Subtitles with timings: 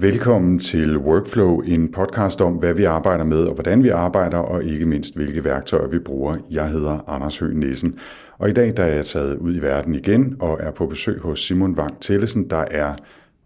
[0.00, 4.64] Velkommen til Workflow, en podcast om, hvad vi arbejder med og hvordan vi arbejder, og
[4.64, 6.36] ikke mindst, hvilke værktøjer vi bruger.
[6.50, 7.98] Jeg hedder Anders Høgh Nissen,
[8.38, 11.20] og i dag der er jeg taget ud i verden igen og er på besøg
[11.20, 12.94] hos Simon Wang Tellesen, der er,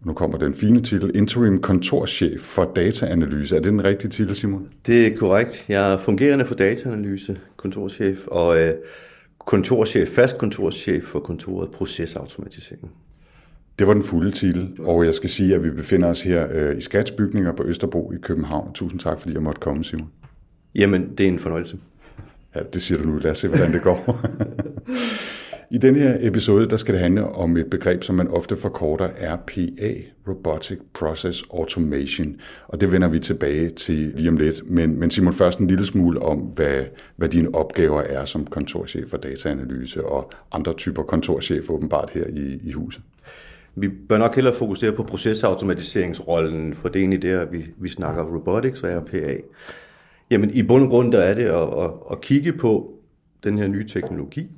[0.05, 3.55] nu kommer den fine titel, Interim Kontorchef for Dataanalyse.
[3.55, 4.67] Er det den rigtige titel, Simon?
[4.85, 5.65] Det er korrekt.
[5.69, 8.73] Jeg er fungerende for dataanalyse, kontorchef, og øh,
[9.39, 12.91] kontorchef, fast kontorchef for kontoret procesautomatisering.
[13.79, 16.77] Det var den fulde titel, og jeg skal sige, at vi befinder os her øh,
[16.77, 18.73] i Skatsbygninger på Østerbro i København.
[18.73, 20.09] Tusind tak, fordi jeg måtte komme, Simon.
[20.75, 21.77] Jamen, det er en fornøjelse.
[22.55, 23.17] Ja, det siger du nu.
[23.17, 24.19] Lad os se, hvordan det går.
[25.71, 29.09] I den her episode, der skal det handle om et begreb, som man ofte forkorter
[29.21, 29.93] RPA,
[30.27, 32.35] Robotic Process Automation,
[32.67, 34.69] og det vender vi tilbage til lige om lidt.
[34.69, 36.83] Men, men Simon, først en lille smule om, hvad,
[37.15, 42.59] hvad dine opgaver er som kontorchef for dataanalyse og andre typer kontorchef åbenbart her i,
[42.63, 43.01] i huset.
[43.75, 48.23] Vi bør nok hellere fokusere på procesautomatiseringsrollen, for det er egentlig der, vi, vi snakker
[48.23, 49.37] robotics og RPA.
[50.31, 52.99] Jamen i bund og grund, der er det at, at, at kigge på
[53.43, 54.51] den her nye teknologi.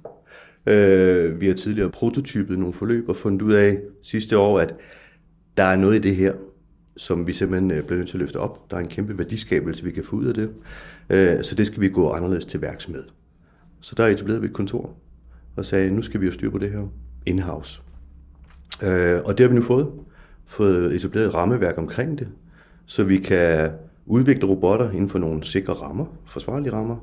[0.68, 4.76] Øh, vi har tidligere prototypet nogle forløb og fundet ud af sidste år, at
[5.58, 6.34] der er noget i det her,
[6.98, 8.72] som vi simpelthen øh, bliver nødt til at løfte op.
[8.72, 10.50] Der er en kæmpe værdiskabelse, vi kan få ud af det.
[11.10, 13.04] Øh, så det skal vi gå anderledes til værks med.
[13.82, 14.94] Så der etablerede vi et kontor
[15.56, 16.88] og sagde, nu skal vi jo styre på det her
[17.26, 17.82] in-house.
[18.84, 19.88] Øh, og det har vi nu fået.
[20.46, 22.28] Fået etableret et rammeværk omkring det,
[22.86, 23.72] så vi kan
[24.06, 26.96] udvikle robotter inden for nogle sikre rammer, forsvarlige rammer,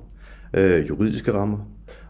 [0.54, 1.58] øh, juridiske rammer,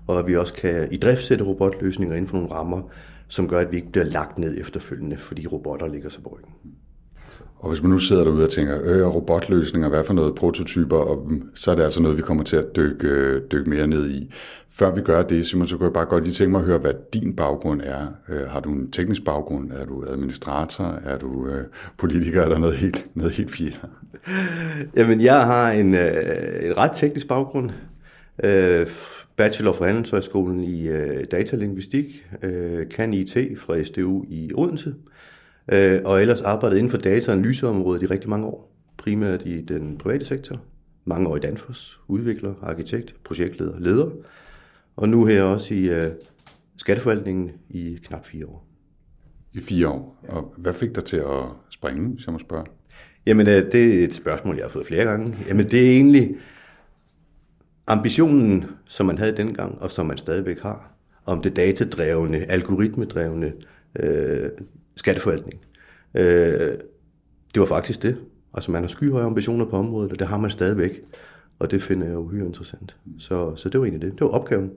[0.07, 2.83] og at vi også kan i driftsætte robotløsninger inden for nogle rammer,
[3.29, 6.55] som gør, at vi ikke bliver lagt ned efterfølgende, fordi robotter ligger sig på ryggen.
[7.65, 11.27] Og hvis man nu sidder derude og tænker, øh, robotløsninger, hvad for noget prototyper, og
[11.31, 14.11] mm, så er det altså noget, vi kommer til at dykke, øh, dykke mere ned
[14.11, 14.33] i.
[14.71, 16.79] Før vi gør det, Simon, så kunne jeg bare godt lige tænke mig at høre,
[16.79, 18.07] hvad din baggrund er.
[18.29, 19.73] Øh, har du en teknisk baggrund?
[19.73, 20.99] Er du administrator?
[21.05, 21.65] Er du øh,
[21.99, 22.43] politiker?
[22.43, 23.77] Eller noget helt, noget helt fjerde?
[24.97, 27.71] Jamen, jeg har en, øh, en ret teknisk baggrund.
[28.45, 28.87] Øh,
[29.37, 35.14] bachelor fra Handelshøjskolen i øh, datalingvistik, øh, kan IT fra SDU i Odense, øh,
[36.05, 38.71] og ellers arbejdet inden for data- og analyseområdet i rigtig mange år.
[38.97, 40.61] Primært i den private sektor,
[41.05, 44.11] mange år i Danfoss, udvikler, arkitekt, projektleder, leder,
[44.97, 46.11] og nu her også i øh,
[46.77, 48.67] skatteforvaltningen i knap fire år.
[49.53, 50.25] I fire år.
[50.29, 52.67] Og hvad fik dig til at springe, hvis jeg må spørge?
[53.27, 55.39] Jamen, øh, det er et spørgsmål, jeg har fået flere gange.
[55.49, 56.37] Jamen, det er egentlig
[57.87, 60.93] ambitionen, som man havde dengang, og som man stadigvæk har,
[61.27, 63.53] om det datadrevne, algoritmedrevne
[63.99, 64.51] øh,
[64.97, 65.61] skatteforvaltning.
[66.15, 66.79] Øh,
[67.55, 68.17] det var faktisk det.
[68.55, 71.01] Altså, man har skyhøje ambitioner på området, og det har man stadigvæk.
[71.59, 72.97] Og det finder jeg uhyre interessant.
[73.19, 74.13] Så, så det var egentlig det.
[74.13, 74.71] Det var opgaven.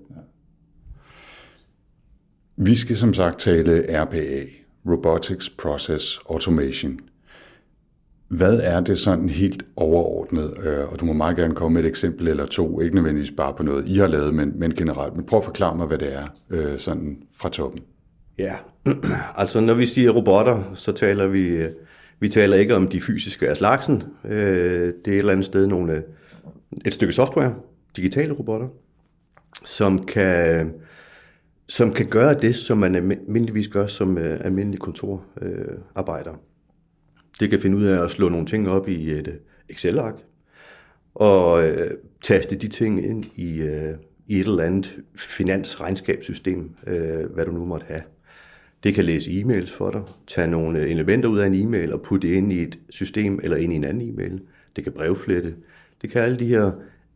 [2.55, 4.43] Vi skal som sagt tale RPA,
[4.89, 6.99] Robotics Process Automation.
[8.27, 10.57] Hvad er det sådan helt overordnet?
[10.63, 13.53] Øh, og du må meget gerne komme med et eksempel eller to, ikke nødvendigvis bare
[13.53, 15.15] på noget, I har lavet, men, men generelt.
[15.15, 17.81] Men prøv at forklare mig, hvad det er øh, sådan fra toppen.
[18.37, 18.55] Ja,
[19.41, 21.71] altså når vi siger robotter, så taler vi, øh,
[22.19, 24.03] vi taler ikke om de fysiske af slagsen.
[24.25, 26.03] Øh, det er et eller andet sted nogle,
[26.85, 27.55] et stykke software,
[27.95, 28.67] digitale robotter,
[29.65, 30.73] som kan,
[31.67, 36.33] som kan gøre det, som man almindeligvis gør som øh, almindelig kontorarbejder.
[37.39, 39.39] Det kan finde ud af at slå nogle ting op i et
[39.69, 40.15] Excel-ark,
[41.15, 41.91] og øh,
[42.23, 43.93] taste de ting ind i, øh,
[44.27, 48.01] i et eller andet finansregnskabssystem, øh, hvad du nu måtte have.
[48.83, 52.27] Det kan læse e-mails for dig, tage nogle elementer ud af en e-mail og putte
[52.27, 54.41] det ind i et system eller ind i en anden e-mail.
[54.75, 55.55] Det kan brevflette.
[56.01, 56.71] Det kan alle de her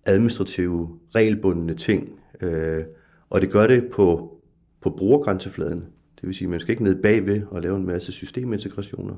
[0.05, 2.19] administrative, regelbundne ting.
[2.41, 2.83] Øh,
[3.29, 4.37] og det gør det på,
[4.81, 5.85] på brugergrænsefladen.
[6.15, 9.15] Det vil sige, at man skal ikke ned bagved og lave en masse systemintegrationer.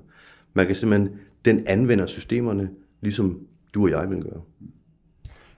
[0.53, 1.09] Man kan simpelthen,
[1.45, 2.69] den anvender systemerne,
[3.01, 3.39] ligesom
[3.73, 4.41] du og jeg vil gøre.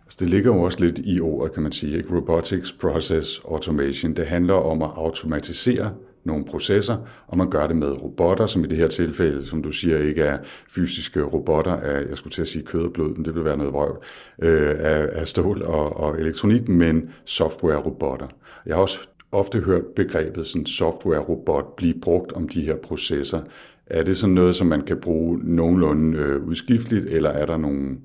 [0.06, 1.98] Altså det ligger jo også lidt i ordet, kan man sige.
[1.98, 2.16] Ikke?
[2.16, 4.14] Robotics Process Automation.
[4.14, 5.94] Det handler om at automatisere
[6.26, 6.98] nogle processer,
[7.28, 10.22] og man gør det med robotter, som i det her tilfælde, som du siger, ikke
[10.22, 10.38] er
[10.70, 13.58] fysiske robotter af, jeg skulle til at sige kød og blod, men det vil være
[13.58, 14.04] noget vrøv,
[14.42, 18.28] øh, af, af stål og, og elektronik, men software-robotter.
[18.66, 19.00] Jeg har også
[19.32, 23.42] ofte hørt begrebet sådan software-robot blive brugt om de her processer.
[23.86, 27.98] Er det sådan noget, som man kan bruge nogenlunde øh, udskifteligt, eller er der nogle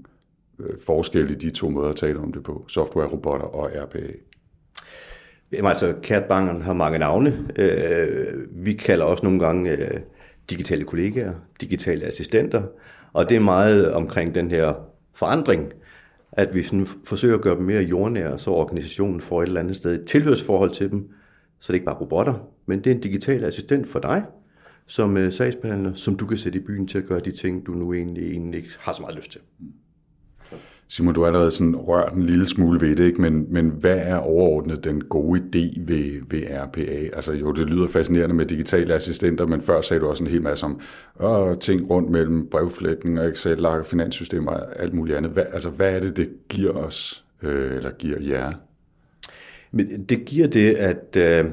[0.58, 4.12] øh, forskelle i de to måder at tale om det på, software-robotter og RPA?
[5.52, 7.48] Jamen altså, Kærtbangen har mange navne.
[7.56, 10.00] Øh, vi kalder også nogle gange øh,
[10.50, 12.62] digitale kollegaer, digitale assistenter,
[13.12, 14.74] og det er meget omkring den her
[15.14, 15.72] forandring,
[16.32, 19.76] at vi sådan forsøger at gøre dem mere jordnære, så organisationen får et eller andet
[19.76, 21.10] sted et tilhørsforhold til dem,
[21.60, 22.34] så det er ikke bare robotter,
[22.66, 24.24] men det er en digital assistent for dig,
[24.86, 27.72] som øh, sagsbehandler, som du kan sætte i byen til at gøre de ting, du
[27.72, 29.40] nu egentlig, egentlig ikke har så meget lyst til.
[30.90, 33.20] Simon, du har allerede sådan rørt en lille smule ved det, ikke?
[33.20, 37.16] Men, men hvad er overordnet den gode idé ved, ved RPA?
[37.16, 40.42] Altså jo, det lyder fascinerende med digitale assistenter, men før sagde du også en hel
[40.42, 40.80] masse om
[41.22, 45.32] øh, ting rundt mellem brevflætning og excel og finanssystemer og alt muligt andet.
[45.32, 48.52] Hvad, altså hvad er det, det giver os, øh, eller giver jer?
[49.70, 51.50] Men det giver det, at øh,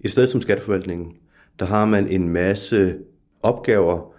[0.00, 1.12] et sted som skatteforvaltningen,
[1.58, 2.94] der har man en masse
[3.42, 4.14] opgaver,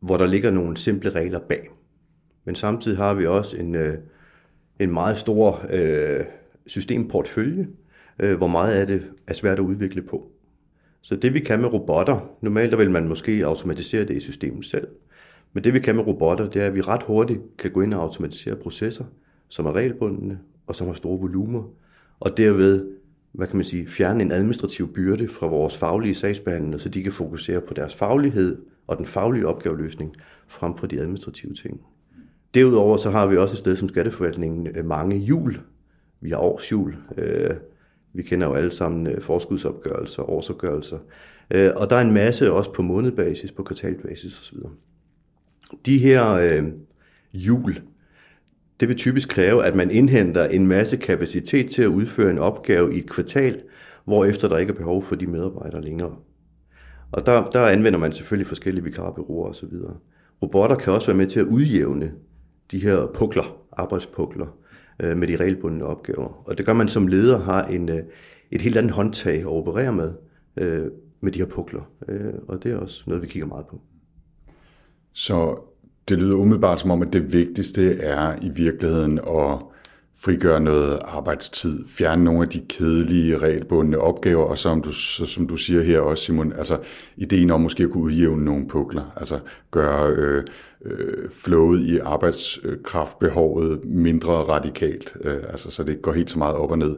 [0.00, 1.70] hvor der ligger nogle simple regler bag.
[2.48, 3.94] Men samtidig har vi også en, øh,
[4.78, 6.24] en meget stor øh,
[6.66, 7.68] systemportfølje,
[8.18, 10.30] øh, hvor meget af det er svært at udvikle på.
[11.00, 14.64] Så det vi kan med robotter, normalt der vil man måske automatisere det i systemet
[14.64, 14.88] selv,
[15.52, 17.94] men det vi kan med robotter, det er, at vi ret hurtigt kan gå ind
[17.94, 19.04] og automatisere processer,
[19.48, 21.62] som er regelbundne og som har store volumer,
[22.20, 22.86] og derved
[23.32, 27.12] hvad kan man sige, fjerne en administrativ byrde fra vores faglige sagsbehandlere, så de kan
[27.12, 30.16] fokusere på deres faglighed og den faglige opgaveløsning
[30.46, 31.80] frem for de administrative ting.
[32.54, 35.60] Derudover så har vi også et sted som Skatteforvaltningen øh, mange jul.
[36.20, 36.96] Vi har årsjul.
[37.18, 37.50] Øh,
[38.12, 40.98] vi kender jo alle sammen øh, forskudsopgørelser, årsopgørelser.
[41.50, 44.58] Øh, og der er en masse også på månedbasis, på kvartalbasis osv.
[45.86, 46.64] De her øh,
[47.32, 47.80] jul,
[48.80, 52.94] det vil typisk kræve, at man indhenter en masse kapacitet til at udføre en opgave
[52.94, 53.62] i et kvartal,
[54.04, 56.16] hvor efter der ikke er behov for de medarbejdere længere.
[57.12, 59.72] Og der, der anvender man selvfølgelig forskellige vikarbyråer osv.
[60.42, 62.12] Robotter kan også være med til at udjævne
[62.70, 64.46] de her pukler, arbejdspukler,
[65.00, 66.42] øh, med de regelbundne opgaver.
[66.48, 68.02] Og det gør man som leder har en, øh,
[68.50, 70.12] et helt andet håndtag at operere med,
[70.56, 70.86] øh,
[71.20, 71.90] med de her pukler.
[72.08, 73.80] Øh, og det er også noget, vi kigger meget på.
[75.12, 75.58] Så
[76.08, 79.58] det lyder umiddelbart som om, at det vigtigste er i virkeligheden at
[80.20, 85.56] frigøre noget arbejdstid, fjerne nogle af de kedelige, regelbundne opgaver, og som du, som du
[85.56, 86.78] siger her også, Simon, altså
[87.16, 89.38] ideen om måske at kunne udjævne nogle pukler, altså
[89.70, 90.44] gøre øh,
[90.84, 96.56] øh, flowet i arbejdskraftbehovet mindre radikalt, øh, altså så det ikke går helt så meget
[96.56, 96.96] op og ned.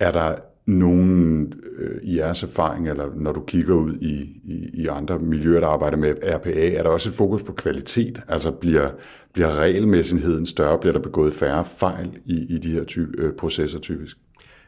[0.00, 0.34] Er der
[0.68, 5.60] nogen øh, i jeres erfaring, eller når du kigger ud i, i, i andre miljøer,
[5.60, 8.22] der arbejder med RPA, er der også et fokus på kvalitet?
[8.28, 8.90] Altså bliver,
[9.32, 10.78] bliver regelmæssigheden større?
[10.78, 14.16] Bliver der begået færre fejl i, i de her type, øh, processer typisk?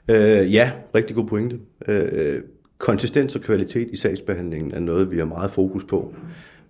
[0.08, 1.58] Øh, ja, rigtig god pointe.
[1.88, 2.42] Øh,
[2.78, 6.14] konsistens og kvalitet i sagsbehandlingen er noget, vi har meget fokus på.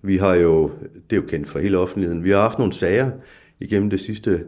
[0.02, 0.70] Vi har jo,
[1.10, 3.10] det er jo kendt for hele offentligheden, vi har haft nogle sager
[3.60, 4.44] igennem det sidste,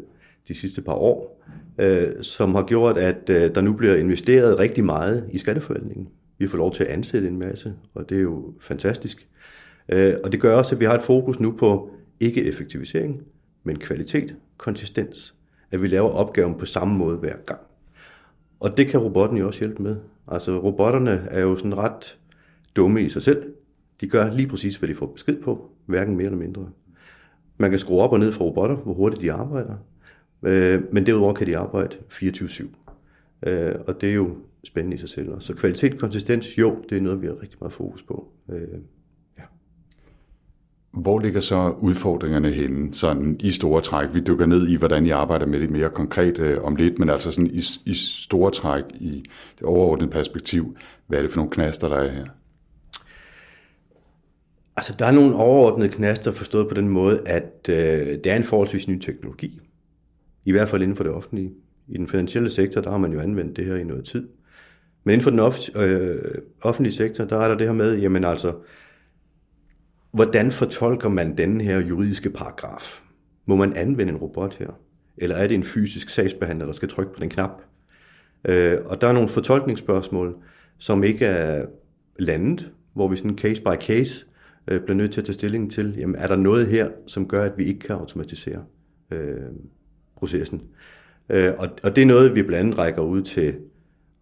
[0.49, 1.45] de sidste par år,
[1.79, 6.09] øh, som har gjort, at øh, der nu bliver investeret rigtig meget i skatteforvaltningen.
[6.39, 9.29] Vi har fået lov til at ansætte en masse, og det er jo fantastisk.
[9.89, 11.91] Øh, og det gør også, at vi har et fokus nu på
[12.21, 13.23] ikke effektivisering,
[13.65, 15.35] men kvalitet, konsistens.
[15.71, 17.61] At vi laver opgaven på samme måde hver gang.
[18.61, 19.97] Og det kan robotten jo også hjælpe med.
[20.29, 22.19] Altså robotterne er jo sådan ret
[22.77, 23.53] dumme i sig selv.
[24.01, 26.69] De gør lige præcis, hvad de får besked på, hverken mere eller mindre.
[27.59, 29.75] Man kan skrue op og ned for robotter, hvor hurtigt de arbejder.
[30.43, 32.67] Øh, men derudover kan de arbejde 24-7.
[33.47, 35.41] Øh, og det er jo spændende i sig selv.
[35.41, 38.29] Så kvalitet, konsistens, jo, det er noget, vi har rigtig meget fokus på.
[38.53, 38.69] Øh,
[39.39, 39.43] ja.
[40.91, 44.09] Hvor ligger så udfordringerne henne, sådan i store træk?
[44.15, 47.11] Vi dykker ned i, hvordan I arbejder med det mere konkret øh, om lidt, men
[47.11, 49.25] altså sådan i, i store træk, i
[49.59, 52.27] det overordnede perspektiv, hvad er det for nogle knaster, der er her?
[54.77, 58.45] Altså, der er nogle overordnede knaster forstået på den måde, at øh, det er en
[58.45, 59.61] forholdsvis ny teknologi.
[60.45, 61.53] I hvert fald inden for det offentlige.
[61.89, 64.29] I den finansielle sektor, der har man jo anvendt det her i noget tid.
[65.05, 68.25] Men inden for den off- øh, offentlige sektor, der er der det her med, jamen
[68.25, 68.55] altså,
[70.13, 73.03] hvordan fortolker man den her juridiske paragraf?
[73.47, 74.79] Må man anvende en robot her?
[75.17, 77.63] Eller er det en fysisk sagsbehandler, der skal trykke på den knap?
[78.45, 80.37] Øh, og der er nogle fortolkningsspørgsmål,
[80.79, 81.67] som ikke er
[82.19, 84.27] landet, hvor vi sådan case by case
[84.69, 87.45] øh, bliver nødt til at tage stilling til, jamen er der noget her, som gør,
[87.45, 88.65] at vi ikke kan automatisere
[89.11, 89.37] øh,
[90.23, 90.63] processen?
[91.31, 93.55] Øh, og, og det er noget, vi blandt andet rækker ud til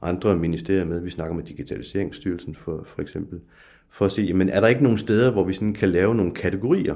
[0.02, 1.00] andre ministerier med.
[1.00, 3.40] Vi snakker med Digitaliseringsstyrelsen for, for eksempel,
[3.88, 6.33] for at se, jamen er der ikke nogen steder, hvor vi sådan kan lave nogle
[6.33, 6.95] kategorier,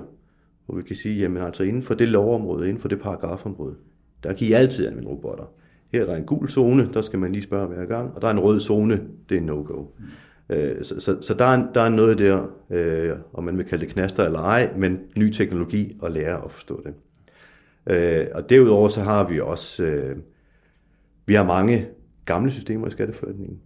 [0.66, 3.75] hvor vi kan sige, jamen altså inden for det lovområde, inden for det paragrafområde,
[4.23, 5.44] der kan I altid anvende robotter.
[5.92, 8.28] Her er der en gul zone, der skal man lige spørge hver gang, og der
[8.28, 9.82] er en rød zone, det er no-go.
[9.82, 10.04] Mm.
[10.54, 13.84] Øh, så, så, så der, er, der er noget der, øh, om man vil kalde
[13.84, 16.94] det knaster eller ej, men ny teknologi og lære at forstå det.
[17.87, 20.17] Øh, og derudover så har vi også, øh,
[21.26, 21.88] vi har mange
[22.25, 23.61] gamle systemer i skatteforvaltningen,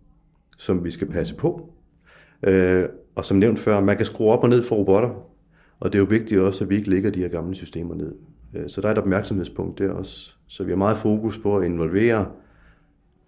[0.57, 1.73] som vi skal passe på.
[2.43, 5.11] Øh, og som nævnt før, man kan skrue op og ned for robotter,
[5.81, 8.15] og det er jo vigtigt også, at vi ikke lægger de her gamle systemer ned.
[8.55, 10.31] Øh, så der er et opmærksomhedspunkt der også.
[10.47, 12.27] Så vi har meget fokus på at involvere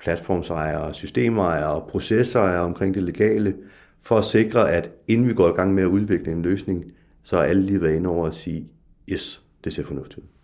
[0.00, 3.54] platformsejere, systemejere og processejere omkring det legale,
[4.02, 6.92] for at sikre, at inden vi går i gang med at udvikle en løsning,
[7.22, 8.68] så er alle lige været inde over at sige,
[9.08, 10.39] yes, det ser fornuftigt ud.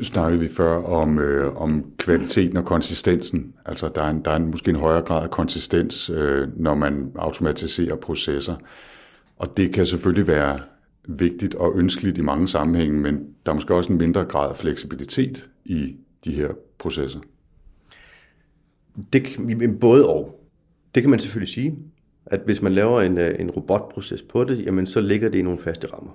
[0.00, 3.54] Nu snakkede vi før om, øh, om kvaliteten og konsistensen.
[3.66, 6.74] Altså der er, en, der er en, måske en højere grad af konsistens, øh, når
[6.74, 8.56] man automatiserer processer.
[9.36, 10.60] Og det kan selvfølgelig være
[11.08, 13.14] vigtigt og ønskeligt i mange sammenhænge, men
[13.46, 17.20] der er måske også en mindre grad af fleksibilitet i de her processer.
[19.12, 19.22] Det,
[19.80, 20.46] både og.
[20.94, 21.78] Det kan man selvfølgelig sige,
[22.26, 25.42] at hvis man laver en, øh, en robotproces på det, jamen så ligger det i
[25.42, 26.12] nogle faste rammer.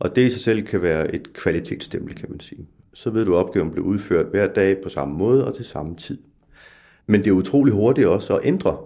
[0.00, 2.66] Og det i sig selv kan være et kvalitetsstempel, kan man sige.
[2.94, 5.96] Så ved du, at opgaven bliver udført hver dag på samme måde og til samme
[5.96, 6.18] tid.
[7.06, 8.78] Men det er utrolig hurtigt også at ændre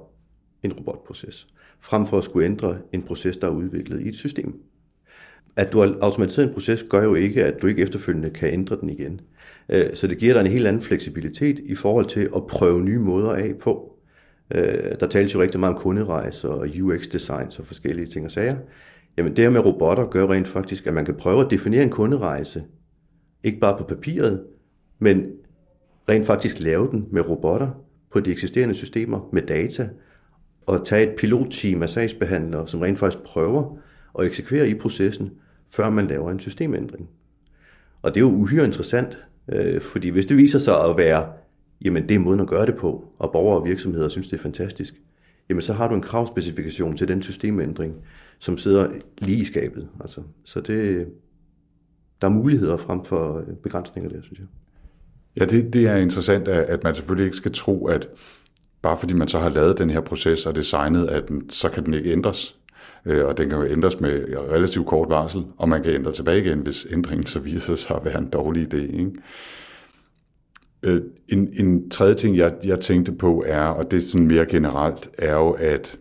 [0.63, 1.47] en robotproces,
[1.81, 4.63] frem for at skulle ændre en proces, der er udviklet i et system.
[5.57, 8.77] At du har automatiseret en proces, gør jo ikke, at du ikke efterfølgende kan ændre
[8.81, 9.21] den igen.
[9.69, 12.99] Øh, så det giver dig en helt anden fleksibilitet i forhold til at prøve nye
[12.99, 13.99] måder af på.
[14.55, 18.57] Øh, der tales jo rigtig meget om kunderejser og UX-design og forskellige ting og sager.
[19.17, 21.91] Jamen det her med robotter gør rent faktisk, at man kan prøve at definere en
[21.91, 22.65] kunderejse,
[23.43, 24.45] ikke bare på papiret,
[24.99, 25.27] men
[26.09, 27.69] rent faktisk lave den med robotter
[28.13, 29.89] på de eksisterende systemer med data,
[30.67, 33.77] og tage et pilotteam af sagsbehandlere, som rent faktisk prøver
[34.19, 35.31] at eksekvere i processen,
[35.69, 37.09] før man laver en systemændring.
[38.03, 39.19] Og det er jo uhyre interessant,
[39.49, 41.33] øh, fordi hvis det viser sig at være,
[41.85, 44.43] jamen det er måden at gøre det på, og borgere og virksomheder synes, det er
[44.43, 44.95] fantastisk,
[45.49, 47.95] jamen så har du en kravspecifikation til den systemændring,
[48.39, 48.89] som sidder
[49.19, 49.89] lige i skabet.
[50.01, 51.07] Altså, så det,
[52.21, 54.47] der er muligheder frem for øh, begrænsninger der, synes jeg.
[55.37, 58.09] Ja, det, det er interessant, at man selvfølgelig ikke skal tro, at
[58.83, 61.85] bare fordi man så har lavet den her proces og designet, at den, så kan
[61.85, 62.57] den ikke ændres.
[63.05, 66.45] Øh, og den kan jo ændres med relativt kort varsel, og man kan ændre tilbage
[66.45, 68.77] igen, hvis ændringen så viser sig at være en dårlig idé.
[68.77, 69.13] Ikke?
[70.83, 74.47] Øh, en, en tredje ting, jeg, jeg tænkte på er, og det er sådan mere
[74.47, 75.99] generelt, er jo, at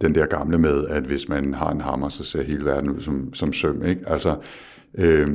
[0.00, 3.00] den der gamle med, at hvis man har en hammer, så ser hele verden ud
[3.00, 3.84] som, som søm.
[3.84, 4.00] Ikke?
[4.06, 4.36] Altså,
[4.94, 5.28] øh,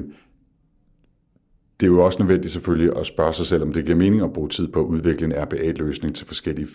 [1.80, 4.34] det er jo også nødvendigt selvfølgelig at spørge sig selv, om det giver mening at
[4.34, 6.68] bruge tid på at udvikle en RPA-løsning til forskellige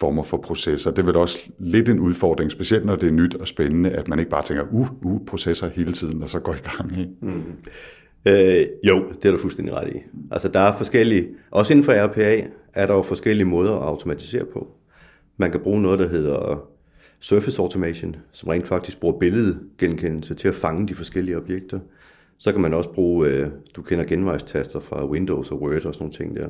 [0.00, 0.90] former for processer.
[0.90, 4.18] Det vil også lidt en udfordring, specielt når det er nyt og spændende, at man
[4.18, 6.98] ikke bare tænker, uh, uh, processer hele tiden, og så går i gang.
[7.00, 7.12] Ikke?
[7.20, 7.42] Mm.
[8.26, 9.98] Øh, jo, det er du fuldstændig ret i.
[10.30, 12.42] Altså der er forskellige, også inden for RPA,
[12.74, 14.68] er der jo forskellige måder at automatisere på.
[15.36, 16.68] Man kan bruge noget, der hedder
[17.22, 21.80] Surface Automation, som rent faktisk bruger billedgenkendelse til at fange de forskellige objekter.
[22.38, 25.96] Så kan man også bruge, øh, du kender genvejstaster fra Windows og Word og sådan
[26.00, 26.48] nogle ting der.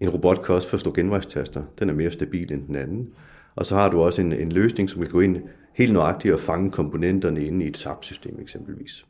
[0.00, 1.62] En robot kan også forstå genvejstaster.
[1.78, 3.08] Den er mere stabil end den anden.
[3.54, 5.36] Og så har du også en, en løsning, som kan gå ind
[5.74, 9.06] helt nøjagtigt og fange komponenterne inde i et SAP-system eksempelvis.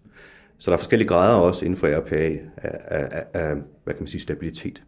[0.59, 4.03] Så der er forskellige grader også inden for RPA af, af, af, af hvad kan
[4.03, 4.83] man sige, stabilitet.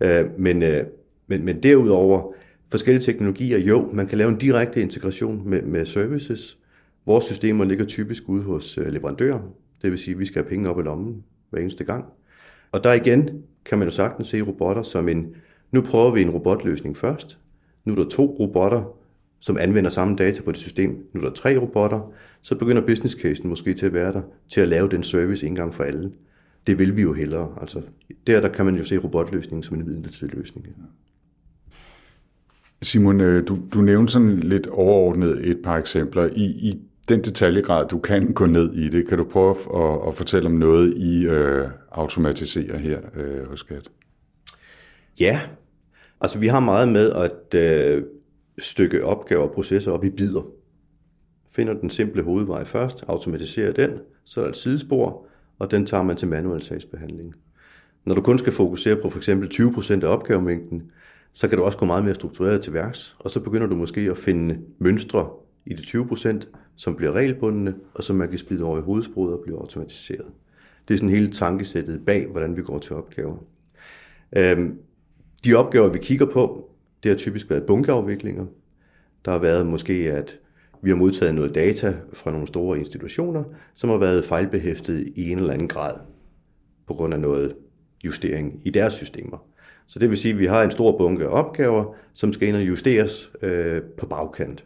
[0.00, 0.86] Øh, men, øh,
[1.26, 2.32] men, men derudover,
[2.72, 6.58] forskellige teknologier, jo, man kan lave en direkte integration med, med services.
[7.06, 9.40] Vores systemer ligger typisk ude hos øh, leverandører,
[9.82, 12.04] det vil sige, at vi skal have penge op i lommen hver eneste gang.
[12.72, 15.36] Og der igen kan man jo sagtens se robotter som en,
[15.72, 17.38] nu prøver vi en robotløsning først,
[17.84, 18.96] nu er der to robotter,
[19.40, 22.12] som anvender samme data på det system, nu er der tre robotter,
[22.42, 25.54] så begynder business casen måske til at være der, til at lave den service en
[25.54, 26.12] gang for alle.
[26.66, 27.54] Det vil vi jo hellere.
[27.60, 27.82] Altså,
[28.26, 30.66] der, der kan man jo se robotløsningen som en midlertidig løsning.
[32.82, 36.26] Simon, øh, du, du nævnte sådan lidt overordnet et par eksempler.
[36.26, 40.14] I, i den detaljegrad, du kan gå ned i det, kan du prøve at, at
[40.14, 43.90] fortælle om noget, I øh, automatiserer her øh, hos Skat?
[45.20, 45.40] Ja,
[46.20, 48.02] altså vi har meget med at øh,
[48.58, 50.42] stykke opgaver og processer op i bidder.
[51.50, 53.90] Finder den simple hovedvej først, automatiserer den,
[54.24, 55.26] så er der et sidespor,
[55.58, 57.34] og den tager man til manuel sagsbehandling.
[58.04, 59.28] Når du kun skal fokusere på f.eks.
[59.28, 60.90] 20% af opgavemængden,
[61.32, 64.00] så kan du også gå meget mere struktureret til værks, og så begynder du måske
[64.00, 65.30] at finde mønstre
[65.66, 66.46] i de 20%,
[66.76, 70.26] som bliver regelbundne, og som man kan spide over i hovedsproget og blive automatiseret.
[70.88, 73.36] Det er sådan hele tankesættet bag, hvordan vi går til opgaver.
[74.36, 74.78] Øhm,
[75.44, 76.70] de opgaver, vi kigger på,
[77.02, 78.46] det har typisk været bunkeafviklinger.
[79.24, 80.38] Der har været måske, at
[80.82, 85.38] vi har modtaget noget data fra nogle store institutioner, som har været fejlbehæftet i en
[85.38, 85.94] eller anden grad
[86.86, 87.54] på grund af noget
[88.04, 89.51] justering i deres systemer.
[89.86, 92.62] Så det vil sige, at vi har en stor bunke opgaver, som skal ind og
[92.62, 94.64] justeres øh, på bagkant.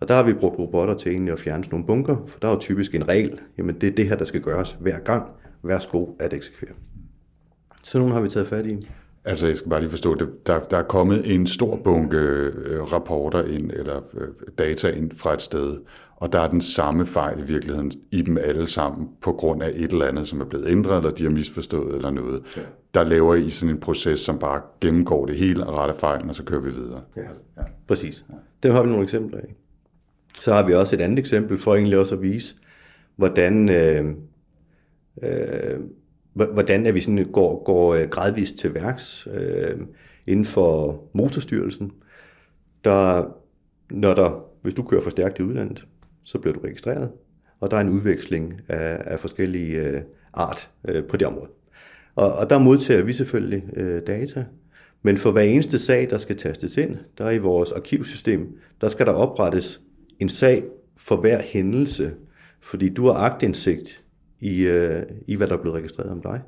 [0.00, 2.52] Og der har vi brugt robotter til egentlig at fjerne nogle bunker, for der er
[2.52, 5.28] jo typisk en regel, jamen det er det her, der skal gøres hver gang.
[5.62, 6.72] Værsgo at eksekvere.
[7.82, 8.88] Så nogle har vi taget fat i.
[9.24, 10.46] Altså, jeg skal bare lige forstå, det.
[10.46, 15.34] Der, der er kommet en stor bunke øh, rapporter ind, eller øh, data ind fra
[15.34, 15.78] et sted,
[16.16, 19.68] og der er den samme fejl i virkeligheden i dem alle sammen, på grund af
[19.68, 22.42] et eller andet, som er blevet ændret, eller de har misforstået eller noget.
[22.56, 22.62] Ja.
[22.94, 26.34] der laver I sådan en proces, som bare gennemgår det hele og retter fejlen, og
[26.34, 27.02] så kører vi videre.
[27.16, 27.22] Ja,
[27.56, 27.62] ja.
[27.88, 28.24] præcis.
[28.62, 29.54] Dem har vi nogle eksempler af.
[30.40, 32.54] Så har vi også et andet eksempel for egentlig også at vise,
[33.16, 34.14] hvordan, øh,
[35.22, 35.80] øh,
[36.32, 39.80] hvordan at vi sådan går, går øh, gradvist til værks øh,
[40.26, 41.92] inden for motorstyrelsen.
[42.84, 43.24] Der,
[43.90, 45.86] når der, hvis du kører for stærkt i udlandet,
[46.24, 47.10] så bliver du registreret,
[47.60, 50.02] og der er en udveksling af, af forskellige øh,
[50.32, 51.50] art øh, på det område.
[52.14, 54.44] Og, og der modtager vi selvfølgelig øh, data,
[55.02, 58.88] men for hver eneste sag, der skal tastes ind, der er i vores arkivsystem, der
[58.88, 59.80] skal der oprettes
[60.20, 60.64] en sag
[60.96, 62.14] for hver hændelse,
[62.60, 64.02] fordi du har agtindsigt
[64.40, 66.40] i, øh, i hvad der er blevet registreret om dig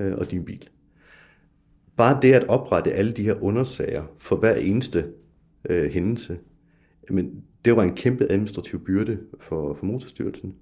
[0.00, 0.68] øh, og din bil.
[1.96, 5.06] Bare det at oprette alle de her undersager for hver eneste
[5.68, 6.38] øh, hændelse,
[7.10, 10.54] men det var en kæmpe administrativ byrde for, for Motorstyrelsen.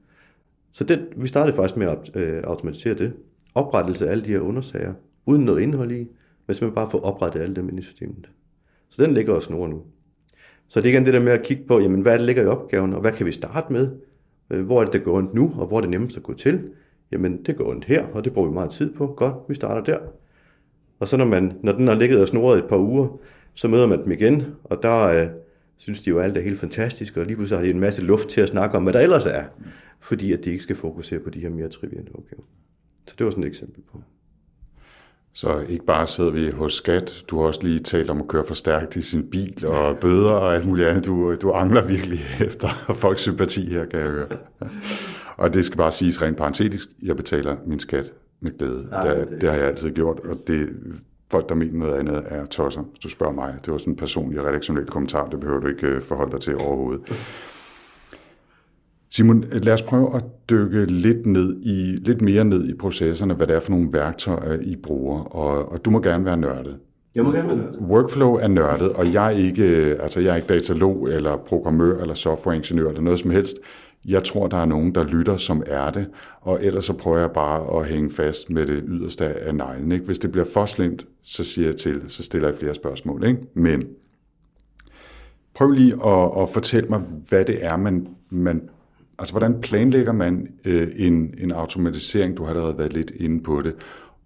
[0.73, 3.13] Så det, vi startede faktisk med at øh, automatisere det.
[3.55, 4.95] Oprettelse af alle de her undersager,
[5.27, 5.99] uden noget indhold i,
[6.47, 8.31] men simpelthen bare få oprettet alle dem ind i systemet.
[8.89, 9.83] Så den ligger også nu.
[10.69, 12.43] Så det er igen det der med at kigge på, jamen, hvad er det ligger
[12.43, 13.91] i opgaven, og hvad kan vi starte med?
[14.51, 16.35] Øh, hvor er det, der går ondt nu, og hvor er det nemmest at gå
[16.35, 16.71] til?
[17.13, 19.07] Jamen, det går ondt her, og det bruger vi meget tid på.
[19.07, 19.99] Godt, vi starter der.
[20.99, 23.21] Og så når, man, når den har ligget og snoret et par uger,
[23.55, 25.29] så møder man dem igen, og der øh,
[25.79, 28.29] synes de jo alt er helt fantastisk, og lige pludselig har de en masse luft
[28.29, 29.45] til at snakke om, hvad der ellers er,
[30.01, 32.43] fordi at de ikke skal fokusere på de her mere trivielle opgaver.
[33.07, 34.03] Så det var sådan et eksempel på.
[35.33, 38.45] Så ikke bare sidder vi hos Skat, du har også lige talt om at køre
[38.45, 41.07] for stærkt i sin bil og bøder og alt muligt andet.
[41.07, 44.27] Du, du angler virkelig efter folks sympati her, kan jeg høre.
[45.37, 48.89] Og det skal bare siges rent parentetisk, jeg betaler min skat med glæde.
[48.91, 50.69] Nej, det, det, det har jeg altid gjort, og det
[51.31, 53.55] folk, der mener noget andet, er tosser, hvis du spørger mig.
[53.65, 56.41] Det var sådan en personlig og redaktionel kommentar, det behøver du ikke øh, forholde dig
[56.41, 57.03] til overhovedet.
[59.11, 63.47] Simon, lad os prøve at dykke lidt, ned i, lidt mere ned i processerne, hvad
[63.47, 66.79] det er for nogle værktøjer, I bruger, og, og du må gerne være nørdet.
[67.15, 67.81] Jeg må gerne være nørdet.
[67.81, 69.65] Workflow er nørdet, og jeg er ikke,
[70.03, 73.57] altså jeg er ikke datalog, eller programmør, eller softwareingeniør, eller noget som helst.
[74.05, 76.09] Jeg tror, der er nogen, der lytter, som er det,
[76.41, 79.93] og ellers så prøver jeg bare at hænge fast med det yderste af neglen.
[79.93, 80.05] Ikke?
[80.05, 83.25] Hvis det bliver for slemt, så siger jeg til, så stiller jeg flere spørgsmål.
[83.25, 83.41] Ikke?
[83.55, 83.89] Men
[85.55, 88.69] prøv lige at, at fortælle mig, hvad det er, man, man
[89.19, 92.37] Altså, hvordan planlægger man øh, en, en automatisering?
[92.37, 93.75] Du har allerede været lidt inde på det.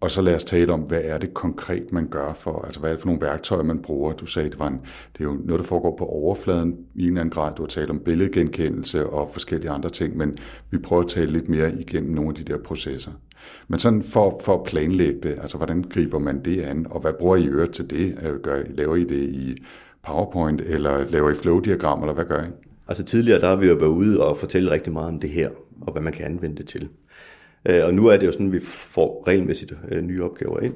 [0.03, 2.91] Og så lad os tale om, hvad er det konkret, man gør for, altså hvad
[2.91, 4.12] er det for nogle værktøjer, man bruger?
[4.12, 4.81] Du sagde, det, var en,
[5.12, 7.55] det er jo noget, der foregår på overfladen i en eller anden grad.
[7.55, 10.38] Du har talt om billedgenkendelse og forskellige andre ting, men
[10.71, 13.11] vi prøver at tale lidt mere igennem nogle af de der processer.
[13.69, 17.12] Men sådan for, for at planlægge det, altså hvordan griber man det an, og hvad
[17.12, 18.19] bruger I øvrigt til det?
[18.23, 19.65] Øh, gør, laver I det i
[20.03, 22.49] PowerPoint, eller laver I flow-diagram, eller hvad gør I?
[22.88, 25.51] Altså tidligere, der har vi jo været ude og fortælle rigtig meget om det her,
[25.81, 26.88] og hvad man kan anvende det til.
[27.66, 30.75] Øh, og nu er det jo sådan, at vi får regelmæssigt øh, nye opgaver ind.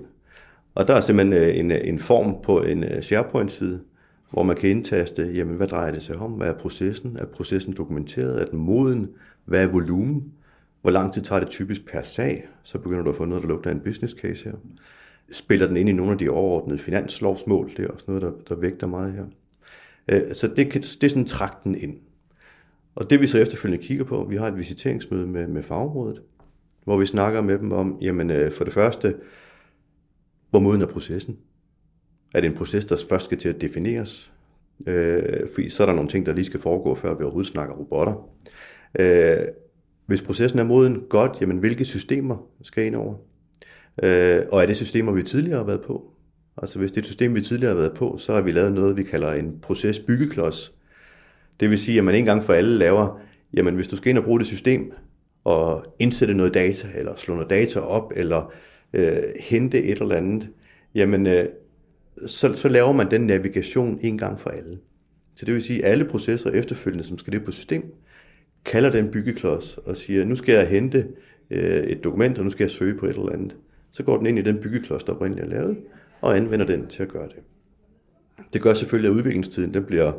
[0.74, 3.80] Og der er simpelthen øh, en, øh, en form på en øh, SharePoint-side,
[4.30, 6.32] hvor man kan indtaste, jamen hvad drejer det sig om?
[6.32, 7.16] Hvad er processen?
[7.20, 8.40] Er processen dokumenteret?
[8.40, 9.10] Er den moden?
[9.44, 10.32] Hvad er volumen?
[10.82, 12.48] Hvor lang tid tager det typisk per sag?
[12.62, 14.52] Så begynder du at få noget, der lugter af en business case her.
[15.32, 17.70] Spiller den ind i nogle af de overordnede finanslovsmål?
[17.76, 19.24] Det er også noget, der, der vægter meget her.
[20.08, 21.96] Øh, så det, det er sådan trakten ind.
[22.94, 26.22] Og det vi så efterfølgende kigger på, vi har et visiteringsmøde med, med fagområdet,
[26.86, 29.14] hvor vi snakker med dem om, jamen øh, for det første,
[30.50, 31.38] hvor moden er processen?
[32.34, 34.32] Er det en proces, der først skal til at defineres?
[34.86, 37.74] Øh, fordi så er der nogle ting, der lige skal foregå, før vi overhovedet snakker
[37.74, 38.28] robotter.
[38.98, 39.46] Øh,
[40.06, 43.14] hvis processen er moden godt, jamen hvilke systemer skal ind over?
[44.02, 46.10] Øh, og er det systemer, vi tidligere har været på?
[46.56, 48.72] Altså hvis det er et system, vi tidligere har været på, så har vi lavet
[48.72, 50.74] noget, vi kalder en procesbyggeklods.
[51.60, 53.20] Det vil sige, at man en gang for alle laver,
[53.54, 54.92] jamen hvis du skal ind og bruge det system,
[55.46, 58.52] og indsætte noget data, eller slå noget data op, eller
[58.92, 60.48] øh, hente et eller andet,
[60.94, 61.46] jamen øh,
[62.26, 64.78] så, så laver man den navigation en gang for alle.
[65.34, 67.94] Så det vil sige, at alle processer efterfølgende, som skal det på system,
[68.64, 71.06] kalder den byggeklods og siger, nu skal jeg hente
[71.50, 73.56] øh, et dokument, og nu skal jeg søge på et eller andet.
[73.90, 75.76] Så går den ind i den byggeklods, der oprindeligt er lavet,
[76.20, 77.42] og anvender den til at gøre det.
[78.52, 80.12] Det gør selvfølgelig, at udviklingstiden den bliver,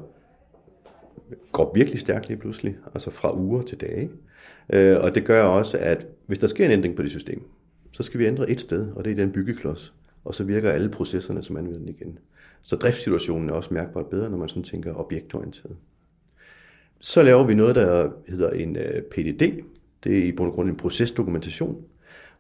[1.52, 4.10] går virkelig stærkt lige pludselig, altså fra uger til dage.
[4.74, 7.42] Øh, og det gør også, at hvis der sker en ændring på det system,
[7.92, 9.94] så skal vi ændre et sted, og det er den byggeklods.
[10.26, 12.20] Og så virker alle processerne som anvendt igen.
[12.62, 15.76] Så driftssituationen er også mærkbart bedre, når man sådan tænker objektorienteret.
[17.00, 19.64] Så laver vi noget, der hedder en øh, PDD.
[20.04, 21.84] Det er i bund og grund en procesdokumentation.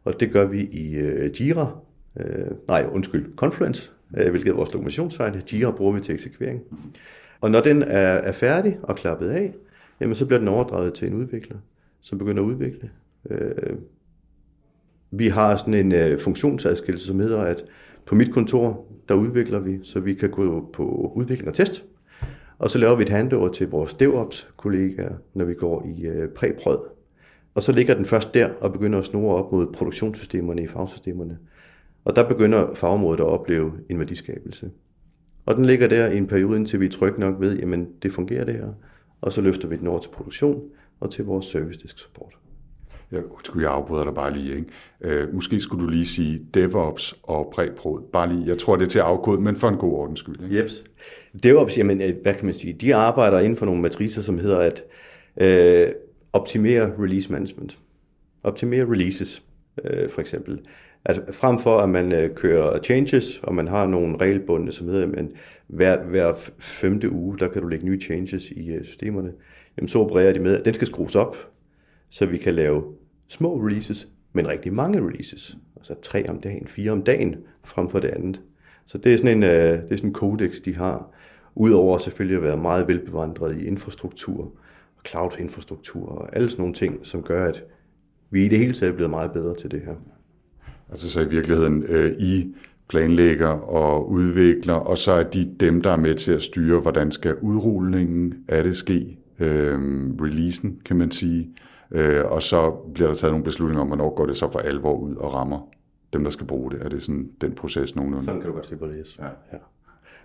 [0.03, 1.79] Og det gør vi i øh, Jira.
[2.19, 5.43] Øh, nej, undskyld, Confluence, øh, hvilket er vores dokumentationssite.
[5.51, 6.61] Jira bruger vi til eksekvering.
[7.41, 9.53] Og når den er, er færdig og klappet af,
[10.01, 11.57] jamen så bliver den overdraget til en udvikler
[12.07, 12.89] som begynder at udvikle.
[13.29, 13.77] Øh,
[15.11, 17.65] Vi har sådan en øh, funktionsadskillelse, som hedder, at
[18.05, 21.83] på mit kontor, der udvikler vi, så vi kan gå på udvikling og test.
[22.59, 26.79] Og så laver vi et handover til vores DevOps-kollegaer, når vi går i øh, præprød.
[27.55, 31.37] Og så ligger den først der og begynder at snore op mod produktionssystemerne i fagsystemerne.
[32.05, 34.71] Og der begynder fagområdet at opleve en værdiskabelse.
[35.47, 38.13] Og den ligger der i en periode, indtil vi er trygge nok ved, jamen det
[38.13, 38.67] fungerer det her.
[39.21, 40.61] Og så løfter vi den over til produktion
[40.99, 42.33] og til vores service desk support.
[43.11, 44.69] Ja, skulle jeg afbryde dig bare lige, ikke?
[45.01, 48.01] Øh, måske skulle du lige sige DevOps og præprod.
[48.13, 50.43] Bare lige, jeg tror det er til afkode, men for en god ordens skyld.
[50.43, 50.57] Ikke?
[50.57, 50.83] Jeps.
[51.43, 52.73] DevOps, jamen, øh, hvad kan man sige?
[52.73, 54.83] De arbejder inden for nogle matricer, som hedder at
[55.41, 55.91] øh,
[56.33, 57.77] optimere release management.
[58.43, 59.43] Optimere releases,
[59.83, 60.59] øh, for eksempel.
[61.07, 65.19] At frem for, at man øh, kører changes, og man har nogle regelbundne, som hedder,
[65.19, 65.25] at
[65.67, 69.31] hver, hver femte uge, der kan du lægge nye changes i øh, systemerne,
[69.77, 71.37] jamen så opererer de med, at den skal skrues op,
[72.09, 72.83] så vi kan lave
[73.27, 75.57] små releases, men rigtig mange releases.
[75.75, 78.41] Altså tre om dagen, fire om dagen, frem for det andet.
[78.85, 81.11] Så det er sådan en, øh, det er sådan en kodex, de har.
[81.55, 84.51] Udover selvfølgelig at være meget velbevandret i infrastruktur,
[85.07, 87.63] cloud-infrastruktur og alle sådan nogle ting, som gør, at
[88.29, 89.95] vi i det hele taget er blevet meget bedre til det her.
[90.89, 92.55] Altså så i virkeligheden, øh, I
[92.89, 97.11] planlægger og udvikler, og så er de dem, der er med til at styre, hvordan
[97.11, 99.79] skal udrulningen af det ske, øh,
[100.21, 101.49] releasen, kan man sige,
[101.91, 104.97] øh, og så bliver der taget nogle beslutninger om, hvornår går det så for alvor
[104.97, 105.69] ud og rammer
[106.13, 106.81] dem, der skal bruge det.
[106.81, 108.25] Er det sådan den proces nogenlunde?
[108.25, 109.17] Sådan kan du godt se på det, yes.
[109.19, 109.25] Ja.
[109.25, 109.57] ja.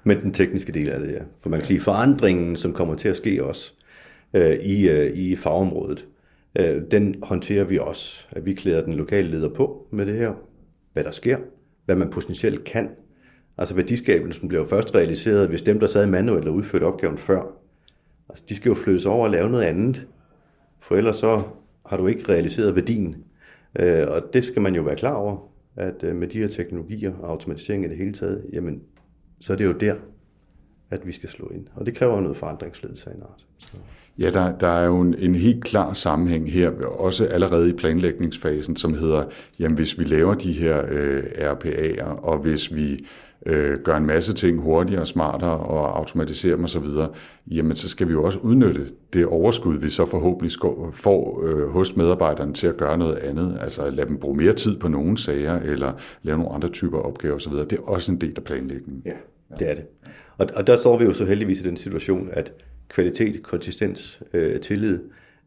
[0.05, 1.23] Men den tekniske del af det, ja.
[1.41, 3.73] For man kan sige, forandringen, som kommer til at ske også
[4.35, 6.07] øh, i, øh, i fagområdet,
[6.59, 8.27] øh, den håndterer vi også.
[8.31, 10.33] At vi klæder den lokale leder på med det her,
[10.93, 11.39] hvad der sker,
[11.85, 12.91] hvad man potentielt kan.
[13.59, 17.43] Altså værdiskabelsen bliver jo først realiseret, hvis dem, der sad manuelt og udførte opgaven før,
[18.29, 20.07] altså de skal jo flyttes over og lave noget andet.
[20.81, 21.43] For ellers så
[21.87, 23.25] har du ikke realiseret værdien.
[23.81, 27.15] Øh, og det skal man jo være klar over, at øh, med de her teknologier
[27.21, 28.83] og automatisering i det hele taget, jamen,
[29.41, 29.95] så er det jo der,
[30.91, 31.67] at vi skal slå ind.
[31.75, 33.47] Og det kræver noget forandringsledelse af en art.
[33.59, 33.77] Så.
[34.19, 38.77] Ja, der, der er jo en, en helt klar sammenhæng her, også allerede i planlægningsfasen,
[38.77, 39.25] som hedder,
[39.59, 43.07] jamen hvis vi laver de her øh, RPA'er, og hvis vi
[43.47, 46.87] øh, gør en masse ting hurtigere, og smartere og automatiserer dem osv.,
[47.47, 50.53] jamen så skal vi jo også udnytte det overskud, vi så forhåbentlig
[50.93, 53.59] får øh, hos medarbejderne til at gøre noget andet.
[53.61, 57.35] Altså lade dem bruge mere tid på nogle sager, eller lave nogle andre typer opgaver
[57.35, 57.53] osv.
[57.53, 59.03] Det er også en del af planlægningen.
[59.05, 59.85] Ja, det er det.
[60.39, 62.53] Og, og der står vi jo så heldigvis i den situation, at
[62.93, 65.01] kvalitet, konsistens, øh, tillid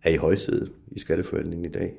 [0.03, 1.93] er i højsædet i skatteforvaltningen i dag.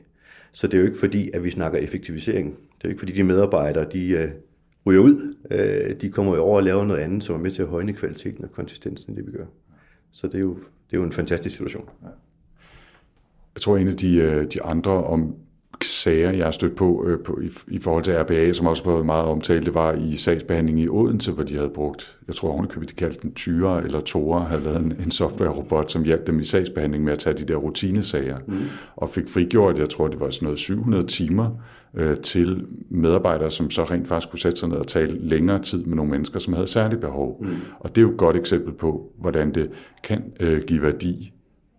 [0.52, 2.46] Så det er jo ikke fordi, at vi snakker effektivisering.
[2.48, 4.30] Det er jo ikke fordi, de medarbejdere, de øh,
[4.86, 5.34] ryger ud.
[5.50, 7.92] Øh, de kommer jo over og laver noget andet, som er med til at højne
[7.92, 9.46] kvaliteten og konsistensen i det, vi gør.
[10.12, 11.88] Så det er jo, det er jo en fantastisk situation.
[13.54, 15.36] Jeg tror, en af de, øh, de andre om
[15.84, 19.02] sager, jeg har stødt på, øh, på i, i forhold til RBA, som også var
[19.02, 22.88] meget omtalt, det var i sagsbehandling i Odense, hvor de havde brugt, jeg tror ovenikøbet,
[22.88, 26.44] de kaldte den Tyre eller Tora, havde lavet en, en software-robot, som hjalp dem i
[26.44, 28.58] sagsbehandling med at tage de der rutinesager, mm.
[28.96, 31.50] og fik frigjort, jeg tror, det var sådan noget 700 timer
[31.94, 35.84] øh, til medarbejdere, som så rent faktisk kunne sætte sig ned og tale længere tid
[35.84, 37.44] med nogle mennesker, som havde særligt behov.
[37.44, 37.56] Mm.
[37.80, 39.70] Og det er jo et godt eksempel på, hvordan det
[40.02, 41.32] kan øh, give værdi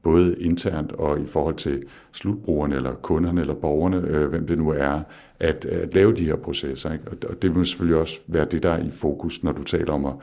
[0.04, 4.70] både internt og i forhold til slutbrugerne, eller kunderne, eller borgerne, øh, hvem det nu
[4.70, 5.02] er,
[5.40, 6.94] at, at lave de her processer.
[6.94, 7.04] Ikke?
[7.30, 10.06] Og det vil selvfølgelig også være det, der er i fokus, når du taler om
[10.06, 10.14] at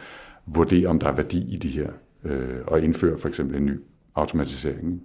[0.47, 1.89] vurdere, om der er værdi i de her,
[2.25, 3.81] øh, og indføre for eksempel en ny
[4.15, 5.03] automatisering.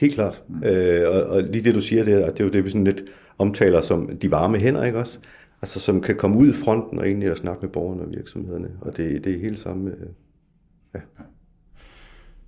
[0.00, 0.42] Helt klart.
[0.48, 0.64] Mm.
[0.64, 3.02] Øh, og, og lige det, du siger, det det er jo det, vi sådan lidt
[3.38, 5.18] omtaler som de varme hænder, ikke også?
[5.62, 8.68] Altså, som kan komme ud i fronten og egentlig snakke med borgerne og virksomhederne.
[8.80, 9.90] Og det, det er helt samme...
[9.90, 10.06] Øh.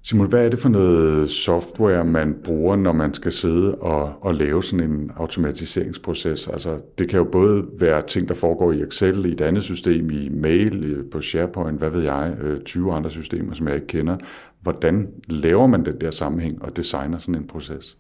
[0.09, 4.35] Simon, hvad er det for noget software, man bruger, når man skal sidde og, og
[4.35, 6.49] lave sådan en automatiseringsproces?
[6.49, 10.11] Altså, det kan jo både være ting, der foregår i Excel, i et andet system,
[10.11, 14.17] i mail, på SharePoint, hvad ved jeg, øh, 20 andre systemer, som jeg ikke kender.
[14.61, 17.99] Hvordan laver man den der sammenhæng og designer sådan en proces?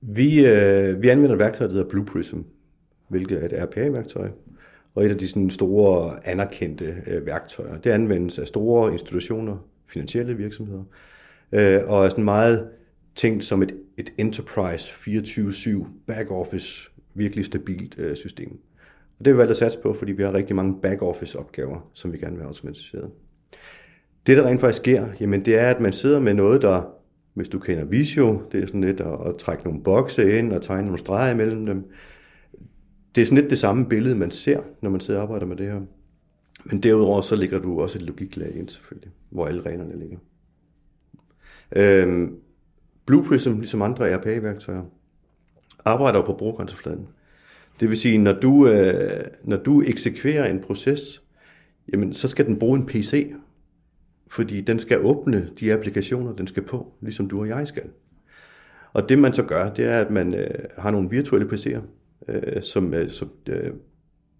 [0.00, 2.38] Vi, øh, vi anvender et værktøj, der hedder Blue Prism,
[3.08, 4.28] hvilket er et RPA-værktøj,
[4.94, 7.78] og et af de sådan store anerkendte øh, værktøjer.
[7.78, 9.56] Det anvendes af store institutioner,
[9.92, 10.84] finansielle virksomheder,
[11.52, 12.68] øh, og er sådan meget
[13.14, 18.60] tænkt som et, et enterprise 24-7 back-office, virkelig stabilt øh, system.
[19.18, 21.90] Og det har vi valgt at satse på, fordi vi har rigtig mange back-office opgaver,
[21.92, 23.10] som vi gerne vil have automatiseret.
[24.26, 26.82] Det, der rent faktisk sker, jamen det er, at man sidder med noget, der,
[27.34, 30.62] hvis du kender Visio, det er sådan lidt at, at trække nogle bokse ind og
[30.62, 31.90] tegne nogle streger imellem dem.
[33.14, 35.56] Det er sådan lidt det samme billede, man ser, når man sidder og arbejder med
[35.56, 35.80] det her.
[36.64, 40.18] Men derudover så ligger du også et logiklag ind selvfølgelig, hvor alle reglerne ligger.
[41.76, 42.38] Øhm,
[43.06, 44.82] Blue Prism, ligesom andre RPA-værktøjer,
[45.84, 47.08] arbejder på brugerkontofladen.
[47.80, 51.22] Det vil sige, når du, øh, når du eksekverer en proces,
[51.92, 53.32] jamen, så skal den bruge en PC,
[54.26, 57.84] fordi den skal åbne de applikationer, den skal på, ligesom du og jeg skal.
[58.92, 61.80] Og det man så gør, det er, at man øh, har nogle virtuelle PC'er,
[62.28, 63.70] øh, som, øh, som, øh,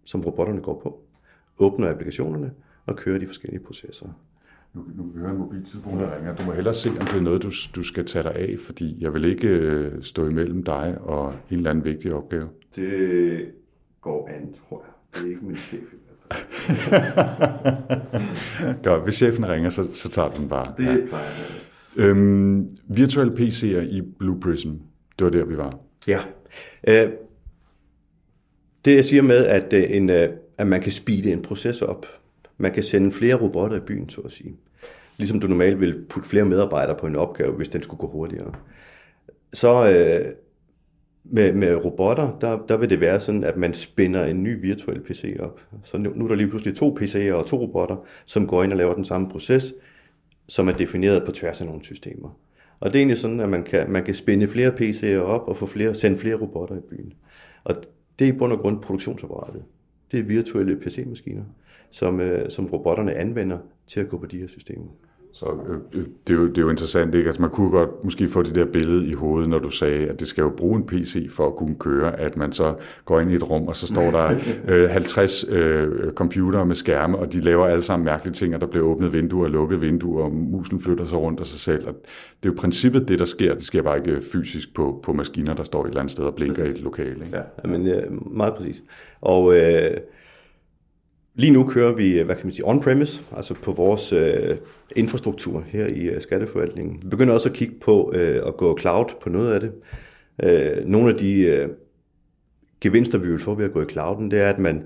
[0.05, 1.05] som robotterne går på,
[1.59, 2.51] åbner applikationerne
[2.87, 4.07] og kører de forskellige processer.
[4.75, 6.37] Nu, nu kan vi høre en mobiltelefon, der ringer.
[6.37, 8.97] Du må hellere se, om det er noget, du, du skal tage dig af, fordi
[9.01, 12.49] jeg vil ikke øh, stå imellem dig og en eller anden vigtig opgave.
[12.77, 13.47] Det
[14.01, 14.93] går an, tror jeg.
[15.15, 15.81] Det er ikke min chef.
[18.85, 20.75] Godt, hvis chefen ringer, så, så tager den bare.
[20.79, 20.97] Det ja.
[21.09, 21.45] plejer jeg.
[21.97, 24.71] Øhm, virtuelle PC'er i Blue Prism,
[25.19, 25.79] det var der, vi var.
[26.07, 26.21] Ja.
[26.88, 27.11] Øh,
[28.85, 30.29] det jeg siger med, at, øh, en, øh,
[30.62, 32.07] at man kan speede en proces op,
[32.59, 34.57] man kan sende flere robotter i byen, så at sige.
[35.16, 38.55] Ligesom du normalt vil putte flere medarbejdere på en opgave, hvis den skulle gå hurtigere.
[39.53, 40.33] Så øh,
[41.25, 45.01] med, med robotter, der, der vil det være sådan, at man spænder en ny virtuel
[45.01, 45.61] PC op.
[45.85, 48.72] Så nu, nu er der lige pludselig to PC'er og to robotter, som går ind
[48.72, 49.75] og laver den samme proces,
[50.48, 52.38] som er defineret på tværs af nogle systemer.
[52.81, 55.57] Og det er egentlig sådan, at man kan, man kan spænde flere PC'er op og
[55.57, 57.12] få flere, sende flere robotter i byen.
[57.64, 57.75] Og
[58.18, 59.62] det er i bund og grund produktionsapparatet.
[60.12, 61.44] Det er virtuelle PC-maskiner,
[61.90, 64.87] som, øh, som robotterne anvender til at gå på de her systemer.
[65.35, 67.27] Så øh, øh, det, er jo, det er jo interessant, ikke?
[67.27, 70.21] Altså, man kunne godt måske få det der billede i hovedet, når du sagde, at
[70.21, 73.33] det skal jo bruge en PC for at kunne køre, at man så går ind
[73.33, 74.35] i et rum, og så står der
[74.85, 78.66] øh, 50 øh, computere med skærme, og de laver alle sammen mærkelige ting, og der
[78.66, 81.87] bliver åbnet vinduer og lukket vinduer, og musen flytter sig rundt af sig selv.
[81.87, 81.95] Og
[82.42, 83.55] det er jo princippet det, der sker.
[83.55, 86.35] Det sker bare ikke fysisk på, på maskiner, der står et eller andet sted og
[86.35, 87.25] blinker i et lokale.
[87.25, 87.37] Ikke?
[87.37, 88.83] Ja, men ja, meget præcis.
[89.21, 89.57] Og...
[89.57, 89.90] Øh
[91.35, 94.57] Lige nu kører vi, øh, hvad kan man sige, on-premise, altså på vores øh,
[94.97, 97.03] infrastruktur her i øh, skatteforvaltningen.
[97.03, 99.73] Vi begynder også at kigge på øh, at gå cloud på noget af det.
[100.42, 101.68] Øh, nogle af de øh,
[102.81, 104.85] gevinster, vi vil få ved at gå i clouden, det er, at man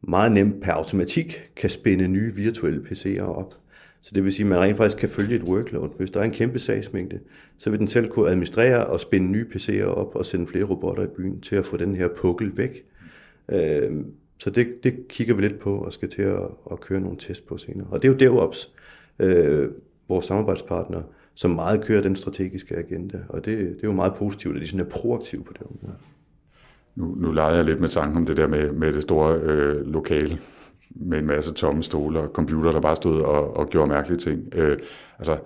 [0.00, 3.54] meget nemt per automatik kan spænde nye virtuelle PC'er op.
[4.02, 5.88] Så det vil sige, at man rent faktisk kan følge et workload.
[5.98, 7.18] Hvis der er en kæmpe sagsmængde,
[7.58, 11.04] så vil den selv kunne administrere og spænde nye PC'er op og sende flere robotter
[11.04, 12.84] i byen til at få den her pukkel væk.
[13.48, 13.90] Øh,
[14.38, 17.46] så det, det kigger vi lidt på og skal til at, at køre nogle test
[17.46, 17.86] på senere.
[17.90, 18.72] Og det er jo DevOps,
[19.18, 19.70] øh,
[20.08, 21.02] vores samarbejdspartner,
[21.34, 23.18] som meget kører den strategiske agenda.
[23.28, 25.98] Og det, det er jo meget positivt, at de sådan er proaktive på det område.
[26.94, 29.86] Nu, nu leger jeg lidt med tanken om det der med, med det store øh,
[29.86, 30.38] lokale
[30.90, 34.48] med en masse tomme stole og computer, der bare stod og, og gjorde mærkelige ting.
[34.54, 34.78] Øh,
[35.18, 35.38] altså,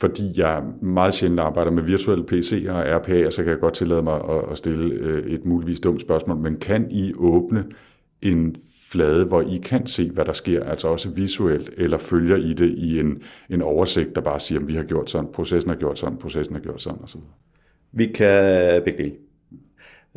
[0.00, 4.02] fordi jeg meget sjældent arbejder med virtuelle PC'er og RPA'er, så kan jeg godt tillade
[4.02, 7.64] mig at, stille øh, et muligvis dumt spørgsmål, men kan I åbne
[8.22, 8.56] en
[8.90, 12.68] flade, hvor I kan se, hvad der sker, altså også visuelt, eller følger I det
[12.68, 15.98] i en, en oversigt, der bare siger, at vi har gjort sådan, processen har gjort
[15.98, 17.20] sådan, processen har gjort sådan, osv.?
[17.92, 19.14] Vi kan begge dele.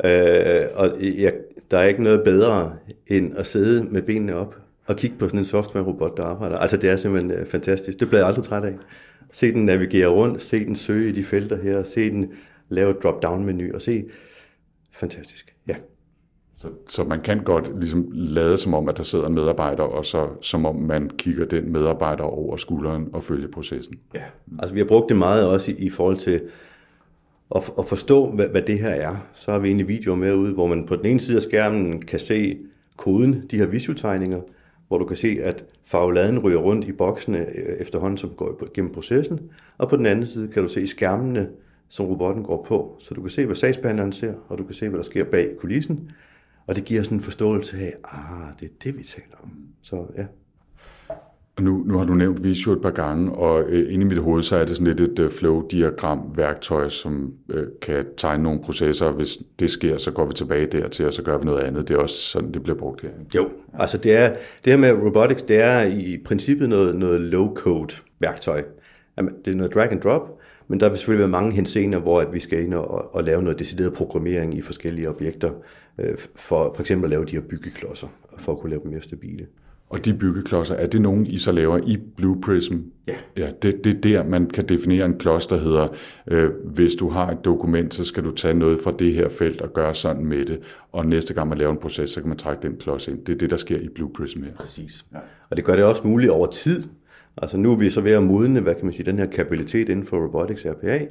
[0.04, 1.32] Øh, og jeg,
[1.70, 2.72] der er ikke noget bedre,
[3.06, 6.58] end at sidde med benene op og kigge på sådan en software-robot, der arbejder.
[6.58, 8.00] Altså, det er simpelthen øh, fantastisk.
[8.00, 8.74] Det bliver jeg aldrig træt af
[9.32, 12.32] se den navigere rundt, se den søge i de felter her, se den
[12.68, 14.04] lave et drop-down-menu og se.
[14.92, 15.74] Fantastisk, ja.
[16.56, 20.06] Så, så man kan godt ligesom lade som om, at der sidder en medarbejder, og
[20.06, 23.98] så som om man kigger den medarbejder over skulderen og følger processen.
[24.14, 24.22] Ja,
[24.58, 26.40] altså vi har brugt det meget også i, i forhold til
[27.54, 29.16] at, at forstå, hvad, hvad det her er.
[29.34, 32.02] Så har vi egentlig videoer med ude, hvor man på den ene side af skærmen
[32.02, 32.58] kan se
[32.96, 34.40] koden, de her visualtegninger,
[34.92, 38.92] hvor du kan se, at farveladen ryger rundt i boksene øh, efterhånden, som går gennem
[38.92, 39.50] processen.
[39.78, 41.48] Og på den anden side kan du se skærmene,
[41.88, 42.96] som robotten går på.
[43.00, 45.56] Så du kan se, hvad sagsbehandleren ser, og du kan se, hvad der sker bag
[45.58, 46.10] kulissen.
[46.66, 49.50] Og det giver sådan en forståelse af, ah, det er det, vi taler om.
[49.82, 50.24] Så ja.
[51.62, 54.42] Nu, nu har du nævnt Visio et par gange, og øh, inde i mit hoved,
[54.42, 59.12] så er det sådan lidt et øh, flow-diagram-værktøj, som øh, kan tegne nogle processer, og
[59.12, 61.88] hvis det sker, så går vi tilbage dertil, og så gør vi noget andet.
[61.88, 63.10] Det er også sådan, det bliver brugt her.
[63.34, 63.48] Jo,
[63.78, 64.28] altså det, er,
[64.64, 68.62] det her med robotics, det er i princippet noget, noget low-code-værktøj.
[69.44, 72.32] Det er noget drag and drop, men der vil selvfølgelig være mange hensener, hvor at
[72.32, 75.50] vi skal ind og, og lave noget decideret programmering i forskellige objekter,
[75.98, 78.06] øh, for for eksempel at lave de her byggeklodser,
[78.38, 79.46] for at kunne lave dem mere stabile.
[79.92, 82.76] Og de byggeklodser, er det nogen, I så laver i Blue Prism?
[83.06, 83.14] Ja.
[83.36, 85.88] ja det, det er der, man kan definere en klods, der hedder,
[86.26, 89.60] øh, hvis du har et dokument, så skal du tage noget fra det her felt
[89.60, 90.60] og gøre sådan med det.
[90.92, 93.24] Og næste gang man laver en proces, så kan man trække den klods ind.
[93.24, 94.52] Det er det, der sker i Blue Prism her.
[94.52, 95.04] Præcis.
[95.12, 95.18] Ja.
[95.50, 96.82] Og det gør det også muligt over tid.
[97.36, 99.88] Altså nu er vi så ved at modne, hvad kan man sige, den her kapabilitet
[99.88, 101.06] inden for robotics RPA.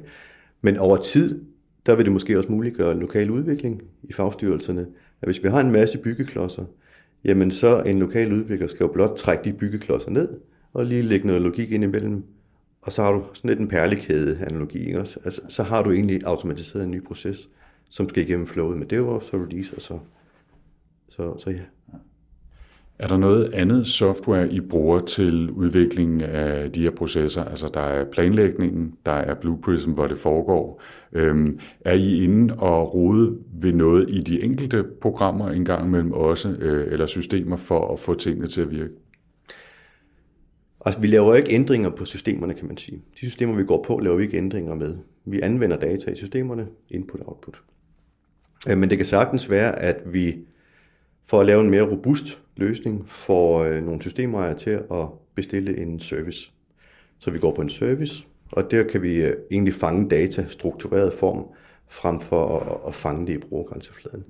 [0.62, 1.40] Men over tid,
[1.86, 4.86] der vil det måske også muliggøre lokal udvikling i fagstyrelserne.
[5.22, 6.64] At hvis vi har en masse byggeklodser,
[7.24, 10.28] jamen så en lokal udvikler skal jo blot trække de byggeklodser ned,
[10.72, 12.24] og lige lægge noget logik ind imellem,
[12.82, 15.20] og så har du sådan lidt en perlekæde-analogi, ikke også?
[15.24, 17.48] Altså, så har du egentlig automatiseret en ny proces,
[17.90, 19.98] som skal igennem flowet med DevOps og release, og så,
[21.08, 21.62] så, så ja.
[23.02, 27.44] Er der noget andet software, I bruger til udviklingen af de her processer?
[27.44, 30.82] Altså der er planlægningen, der er Blue Prism, hvor det foregår.
[31.12, 36.12] Øhm, er I inde og rode ved noget i de enkelte programmer en gang imellem
[36.12, 38.94] også, øh, eller systemer for at få tingene til at virke?
[40.86, 42.96] Altså, vi laver ikke ændringer på systemerne, kan man sige.
[42.96, 44.96] De systemer, vi går på, laver vi ikke ændringer med.
[45.24, 47.62] Vi anvender data i systemerne, input-output.
[48.68, 50.36] Øh, men det kan sagtens være, at vi
[51.32, 56.00] for at lave en mere robust løsning får øh, nogle systemejere til at bestille en
[56.00, 56.50] service.
[57.18, 61.12] Så vi går på en service, og der kan vi øh, egentlig fange data struktureret
[61.12, 61.46] form,
[61.88, 64.24] frem for at, at fange det i brugergrænsefladen.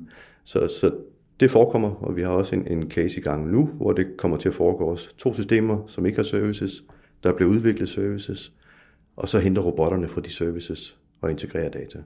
[0.44, 0.94] Så, så
[1.40, 4.36] det forekommer, og vi har også en, en case i gang nu, hvor det kommer
[4.36, 6.84] til at foregå også to systemer, som ikke har services,
[7.22, 8.52] der bliver udviklet services,
[9.16, 11.98] og så henter robotterne fra de services og integrerer data.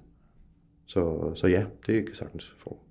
[0.87, 2.86] Så, så ja, det kan sagtens foregå.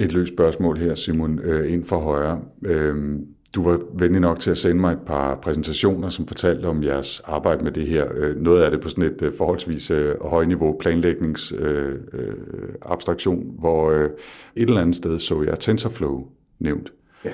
[0.00, 2.40] Et løst spørgsmål her, Simon, øh, ind for højre.
[2.62, 3.18] Øh,
[3.54, 7.22] du var venlig nok til at sende mig et par præsentationer, som fortalte om jeres
[7.24, 8.06] arbejde med det her.
[8.14, 14.12] Øh, noget af det på sådan et øh, forholdsvis øh, højniveau planlægningsabstraktion, hvor et
[14.56, 16.26] eller andet sted så jeg TensorFlow
[16.58, 16.92] nævnt.
[17.24, 17.30] Ja.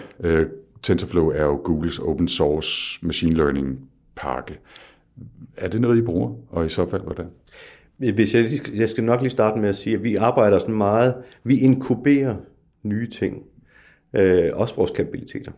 [0.82, 3.78] TensorFlow er jo Googles open source machine learning
[4.16, 4.58] pakke.
[5.56, 7.26] Er det noget, I bruger, og i så fald hvordan?
[7.96, 11.14] Hvis jeg, jeg skal nok lige starte med at sige, at vi arbejder sådan meget,
[11.44, 12.36] vi inkuberer
[12.88, 13.42] nye ting,
[14.16, 15.52] øh, også vores kapabiliteter.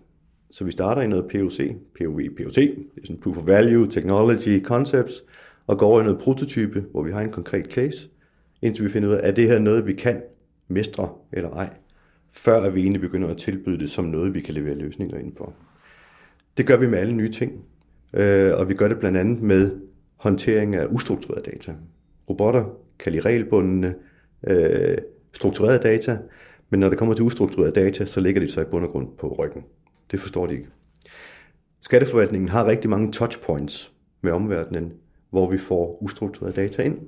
[0.51, 4.65] Så vi starter i noget POC, POV, POT, det er sådan Proof of Value, Technology,
[4.65, 5.25] Concepts,
[5.67, 8.09] og går over i noget prototype, hvor vi har en konkret case,
[8.63, 10.23] indtil vi finder ud af, er det her noget, vi kan
[10.69, 11.71] mestre eller ej,
[12.31, 15.33] før at vi egentlig begynder at tilbyde det som noget, vi kan levere løsninger ind
[15.33, 15.53] på.
[16.57, 17.65] Det gør vi med alle nye ting,
[18.15, 19.71] øh, og vi gør det blandt andet med
[20.17, 21.75] håndtering af ustruktureret data.
[22.31, 22.65] Robotter
[22.99, 23.95] kan lide regelbundne,
[24.47, 24.99] øh,
[25.33, 26.19] strukturerede data,
[26.71, 29.09] men når det kommer til ustruktureret data, så ligger det sig i bund og grund
[29.19, 29.65] på ryggen.
[30.11, 30.69] Det forstår de ikke.
[31.81, 34.93] Skatteforvaltningen har rigtig mange touchpoints med omverdenen,
[35.31, 36.99] hvor vi får ustruktureret data ind.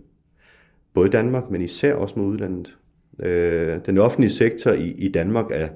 [0.95, 2.77] Både i Danmark, men især også med udlandet.
[3.23, 5.69] Øh, den offentlige sektor i, i Danmark er,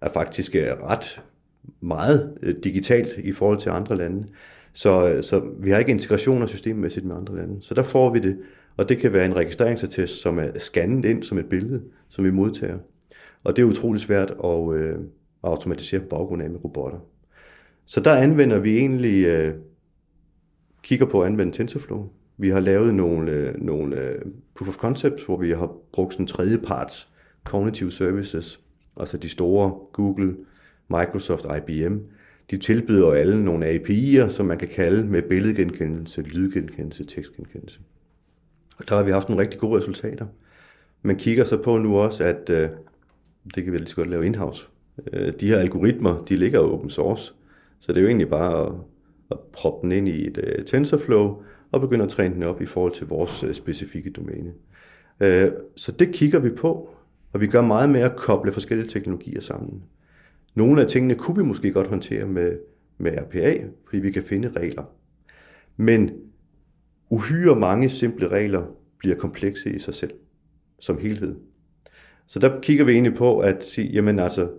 [0.00, 1.22] er faktisk øh, ret
[1.80, 4.26] meget øh, digitalt i forhold til andre lande.
[4.72, 7.62] Så, øh, så vi har ikke integrationer systemmæssigt med andre lande.
[7.62, 8.38] Så der får vi det,
[8.76, 12.30] og det kan være en registreringsattest, som er scannet ind som et billede, som vi
[12.30, 12.78] modtager.
[13.48, 14.94] Og det er utrolig svært at, øh,
[15.44, 16.98] at automatisere på baggrund af med robotter.
[17.86, 19.54] Så der anvender vi egentlig, øh,
[20.82, 22.08] kigger på at anvende TensorFlow.
[22.36, 24.22] Vi har lavet nogle, øh, nogle øh,
[24.54, 27.08] proof of concepts, hvor vi har brugt sådan tredjeparts
[27.44, 28.60] cognitive services,
[28.96, 30.36] altså de store Google,
[30.88, 31.96] Microsoft, IBM.
[32.50, 37.80] De tilbyder alle nogle API'er, som man kan kalde med billedgenkendelse, lydgenkendelse, tekstgenkendelse.
[38.78, 40.26] Og der har vi haft nogle rigtig gode resultater.
[41.02, 42.68] Man kigger så på nu også, at øh,
[43.54, 44.66] det kan vi lige så godt lave in-house.
[45.12, 47.32] Øh, de her algoritmer, de ligger open source,
[47.80, 48.72] så det er jo egentlig bare at,
[49.30, 52.66] at proppe den ind i et uh, TensorFlow og begynde at træne den op i
[52.66, 54.52] forhold til vores uh, specifikke domæne.
[55.20, 56.90] Uh, så det kigger vi på,
[57.32, 59.82] og vi gør meget med at koble forskellige teknologier sammen.
[60.54, 62.58] Nogle af tingene kunne vi måske godt håndtere med,
[62.98, 64.84] med RPA, fordi vi kan finde regler.
[65.76, 66.10] Men
[67.10, 68.66] uhyre mange simple regler
[68.98, 70.12] bliver komplekse i sig selv,
[70.78, 71.36] som helhed.
[72.28, 74.50] Så der kigger vi egentlig på at sige, jamen altså,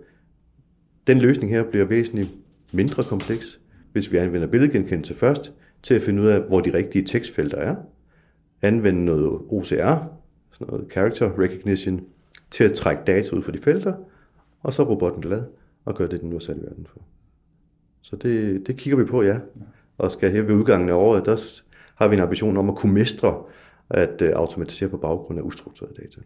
[1.06, 2.28] den løsning her bliver væsentligt
[2.72, 3.60] mindre kompleks,
[3.92, 5.52] hvis vi anvender billedgenkendelse først,
[5.82, 7.76] til at finde ud af, hvor de rigtige tekstfelter er.
[8.62, 9.72] Anvende noget OCR,
[10.52, 12.00] sådan noget Character Recognition,
[12.50, 13.94] til at trække data ud fra de felter,
[14.62, 15.42] og så er robotten glad
[15.84, 17.00] og gør det, den nu er sat i verden for.
[18.02, 19.38] Så det, det kigger vi på, ja.
[19.98, 21.60] Og skal her ved udgangen af året, der
[21.94, 23.42] har vi en ambition om at kunne mestre
[23.90, 26.20] at øh, automatisere på baggrund af ustruktureret data.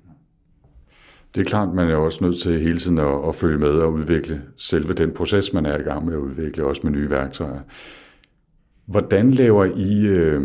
[1.34, 3.92] Det er klart, man er også nødt til hele tiden at, at følge med og
[3.92, 7.60] udvikle selve den proces, man er i gang med at udvikle, også med nye værktøjer.
[8.86, 10.42] Hvordan laver I øh,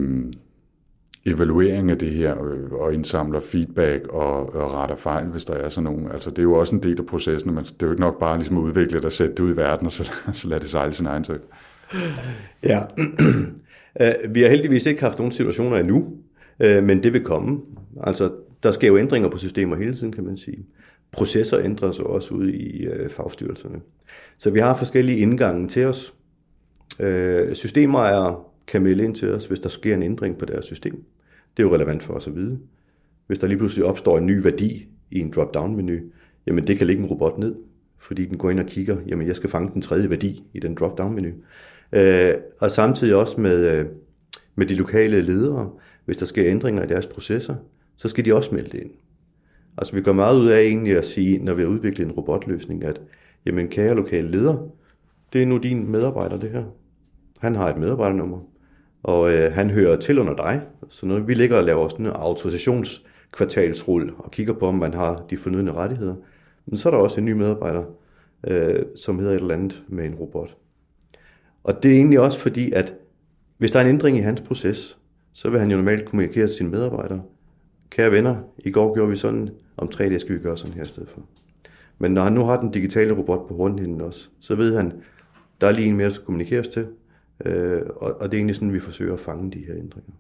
[1.26, 5.70] evaluering af det her øh, og indsamler feedback og, og retter fejl, hvis der er
[5.70, 6.12] sådan nogen?
[6.12, 7.56] Altså, det er jo også en del af processen.
[7.56, 9.54] Men det er jo ikke nok bare ligesom at udvikle det og sætte det ud
[9.54, 11.38] i verden, og så, så lade det sejle sin egen tøj.
[12.64, 12.80] Ja,
[14.02, 16.14] øh, vi har heldigvis ikke haft nogen situationer endnu,
[16.60, 17.60] øh, men det vil komme.
[18.04, 18.30] Altså,
[18.64, 20.66] der sker jo ændringer på systemer hele tiden, kan man sige
[21.12, 23.82] processer ændrer sig også ude i øh, fagstyrelserne.
[24.38, 26.14] Så vi har forskellige indgange til os.
[27.00, 28.38] Øh, systemejere
[28.68, 31.04] kan melde ind til os, hvis der sker en ændring på deres system.
[31.58, 32.60] Det er jo relevant for os at vide.
[33.28, 35.98] Hvis der lige pludselig opstår en ny værdi i en drop-down-menu,
[36.48, 37.56] jamen det kan ligge en robot ned,
[37.98, 40.76] fordi den går ind og kigger, jamen jeg skal fange den tredje værdi i den
[40.76, 41.30] drop-down-menu.
[41.94, 43.86] Øh, og samtidig også med, øh,
[44.56, 45.72] med de lokale ledere,
[46.06, 47.56] hvis der sker ændringer i deres processer,
[47.96, 48.92] så skal de også melde det ind.
[49.80, 52.84] Altså vi går meget ud af egentlig at sige, når vi har udviklet en robotløsning,
[52.84, 53.02] at
[53.46, 54.68] jamen kære lokale leder,
[55.34, 56.64] det er nu din medarbejder det her.
[57.40, 58.40] Han har et medarbejdernummer,
[59.04, 60.62] og øh, han hører til under dig.
[60.90, 65.26] Så når vi ligger og laver sådan en autorisationskvartalsrulle og kigger på, om man har
[65.30, 66.16] de fornødne rettigheder,
[66.66, 67.84] men så er der også en ny medarbejder,
[68.48, 70.56] øh, som hedder et eller andet med en robot.
[71.64, 72.94] Og det er egentlig også fordi, at
[73.58, 74.98] hvis der er en ændring i hans proces,
[75.34, 77.22] så vil han jo normalt kommunikere til sine medarbejdere.
[77.90, 79.50] Kære venner, i går gjorde vi sådan,
[79.80, 81.22] om tre dage skal vi gøre sådan her i stedet for.
[82.00, 84.94] Men når han nu har den digitale robot på rundhinden også, så ved han,
[85.62, 86.88] der er lige en mere, der skal kommunikeres til,
[87.46, 90.12] øh, og, og det er egentlig sådan, vi forsøger at fange de her ændringer.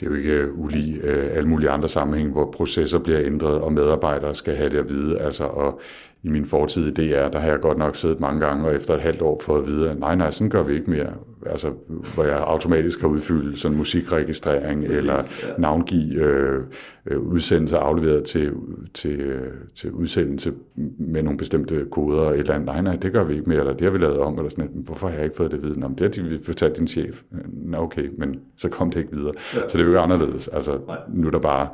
[0.00, 3.60] Det er jo ikke øh, ulig øh, alle mulige andre sammenhæng, hvor processer bliver ændret,
[3.60, 5.20] og medarbejdere skal have det at vide.
[5.20, 5.80] Altså, og
[6.24, 8.94] i min fortid i DR, der har jeg godt nok siddet mange gange, og efter
[8.94, 11.12] et halvt år fået at vide, at nej, nej, sådan gør vi ikke mere.
[11.46, 11.72] Altså,
[12.14, 15.24] hvor jeg automatisk har udfyldt sådan musikregistrering, eller
[15.58, 16.62] navngive øh,
[17.06, 18.52] øh, udsendelser afleveret til,
[18.94, 20.52] til, øh, til udsendelse
[20.98, 22.58] med nogle bestemte koder, eller.
[22.58, 24.64] Nej, nej, det gør vi ikke mere, eller det har vi lavet om, eller sådan
[24.64, 24.86] noget.
[24.86, 25.80] Hvorfor har jeg ikke fået det at vide?
[25.80, 27.22] Nå, det har de fortalt din chef.
[27.52, 29.32] Nå, okay, men så kom det ikke videre.
[29.54, 29.60] Ja.
[29.60, 30.48] Så det er jo ikke anderledes.
[30.48, 31.68] Altså, nu er der bare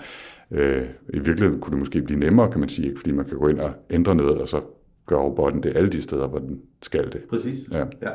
[0.50, 3.00] Øh, I virkeligheden kunne det måske blive nemmere, kan man sige, ikke?
[3.00, 4.60] fordi man kan gå ind og ændre noget, og så
[5.06, 7.20] gør robotten det alle de steder, hvor den skal det.
[7.30, 7.68] Præcis.
[7.70, 7.78] Ja.
[7.78, 8.10] ja.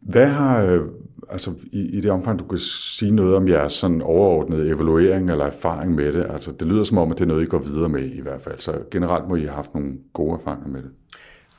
[0.00, 0.80] Hvad har, øh,
[1.28, 5.44] altså i, i det omfang, du kan sige noget om jeres sådan overordnede evaluering eller
[5.44, 7.88] erfaring med det, altså det lyder som om, at det er noget, I går videre
[7.88, 10.90] med i hvert fald, så generelt må I have haft nogle gode erfaringer med det.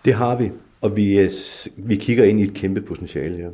[0.05, 0.51] Det har vi,
[0.82, 1.32] og vi, øh,
[1.78, 3.49] vi kigger ind i et kæmpe potentiale her.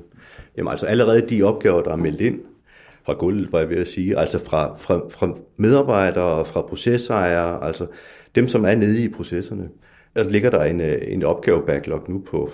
[0.57, 2.39] Jamen altså allerede de opgaver, der er meldt ind,
[3.07, 7.87] fra gulvet, var jeg ved at sige, altså fra, fra, fra medarbejdere, fra processejere, altså
[8.35, 9.69] dem, som er nede i processerne.
[10.15, 12.49] Der ligger der en, øh, en opgave backlog nu på,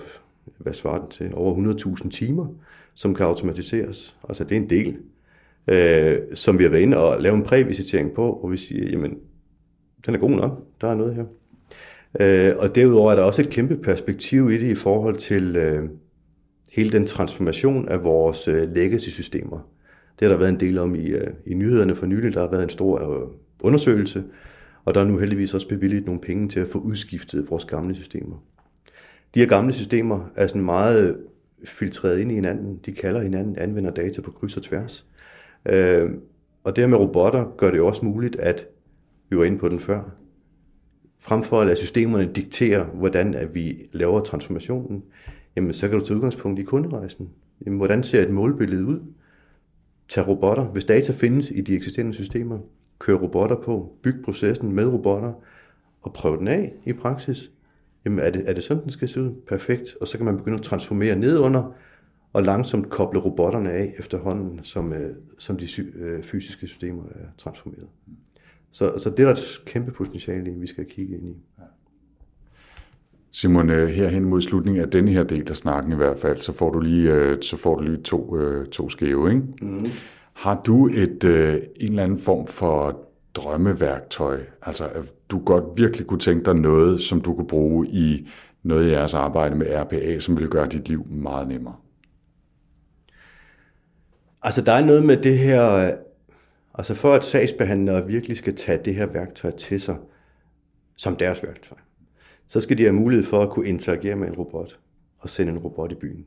[0.58, 2.46] hvad svarer den til, over 100.000 timer,
[2.94, 4.16] som kan automatiseres.
[4.28, 4.96] Altså det er en del,
[5.68, 9.18] øh, som vi har været inde og lave en prævisitering på, hvor vi siger, jamen,
[10.06, 11.24] den er god nok, der er noget her.
[12.20, 15.88] Øh, og derudover er der også et kæmpe perspektiv i det i forhold til øh,
[16.72, 19.73] hele den transformation af vores øh, legacy-systemer.
[20.18, 22.34] Det har der været en del om i, øh, i nyhederne for nylig.
[22.34, 23.28] Der har været en stor øh,
[23.60, 24.24] undersøgelse,
[24.84, 27.94] og der er nu heldigvis også bevilget nogle penge til at få udskiftet vores gamle
[27.94, 28.36] systemer.
[29.34, 31.16] De her gamle systemer er sådan meget øh,
[31.64, 32.80] filtreret ind i hinanden.
[32.86, 35.06] De kalder hinanden, anvender data på kryds og tværs.
[35.66, 36.10] Øh,
[36.64, 38.66] og det her med robotter gør det jo også muligt, at
[39.30, 40.02] vi var inde på den før,
[41.18, 45.02] frem for at lade systemerne diktere, hvordan at vi laver transformationen,
[45.56, 47.30] jamen så kan du tage udgangspunkt i kunderejsen.
[47.66, 49.00] Jamen, hvordan ser et målbillede ud?
[50.08, 50.64] Tag robotter.
[50.64, 52.58] Hvis data findes i de eksisterende systemer,
[52.98, 55.32] kør robotter på, byg processen med robotter,
[56.02, 57.50] og prøv den af i praksis.
[58.04, 59.34] Jamen er det, er det sådan, den skal se ud?
[59.46, 59.96] Perfekt.
[60.00, 61.74] Og så kan man begynde at transformere nedunder,
[62.32, 67.88] og langsomt koble robotterne af efterhånden, som, øh, som de øh, fysiske systemer er transformeret.
[68.70, 71.36] Så, så det er der et kæmpe potentiale vi skal kigge ind i.
[73.34, 76.40] Simon, øh, her hen mod slutningen af denne her del af snakken i hvert fald,
[76.40, 79.30] så får du lige, øh, så får du lige to, øh, to skæve.
[79.30, 79.42] Ikke?
[79.62, 79.86] Mm.
[80.32, 83.00] Har du et, en eller anden form for
[83.34, 84.40] drømmeværktøj?
[84.62, 88.28] Altså, at du godt virkelig kunne tænke dig noget, som du kunne bruge i
[88.62, 91.74] noget af jeres arbejde med RPA, som vil gøre dit liv meget nemmere?
[94.42, 95.92] Altså, der er noget med det her...
[96.74, 99.96] Altså, for at sagsbehandlere virkelig skal tage det her værktøj til sig,
[100.96, 101.78] som deres værktøj,
[102.48, 104.78] så skal de have mulighed for at kunne interagere med en robot
[105.18, 106.24] og sende en robot i byen.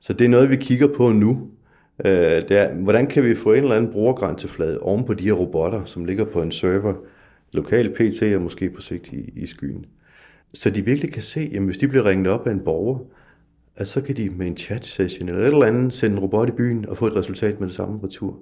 [0.00, 1.50] Så det er noget, vi kigger på nu.
[2.04, 2.12] Øh,
[2.48, 5.84] det er, hvordan kan vi få en eller anden brugergrænseflade oven på de her robotter,
[5.84, 6.94] som ligger på en server,
[7.52, 9.86] lokal PT og måske på sigt i, i skyen.
[10.54, 12.98] Så de virkelig kan se, at hvis de bliver ringet op af en borger,
[13.76, 16.48] at så kan de med en chat session eller et eller andet sende en robot
[16.48, 18.38] i byen og få et resultat med det samme retur.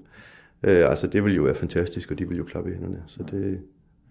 [0.62, 3.02] Øh, altså det vil jo være fantastisk, og de vil jo klappe i hænderne.
[3.06, 3.60] Så det,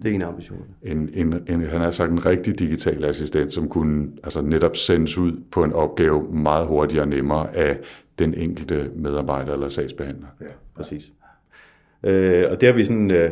[0.03, 0.65] det er en ambition.
[0.83, 5.17] En, en, en, han har sagt en rigtig digital assistent, som kunne altså netop sendes
[5.17, 7.79] ud på en opgave meget hurtigere og nemmere af
[8.19, 10.27] den enkelte medarbejder eller sagsbehandler.
[10.41, 10.45] Ja,
[10.75, 11.11] præcis.
[12.03, 13.31] Øh, og det har vi sådan, øh,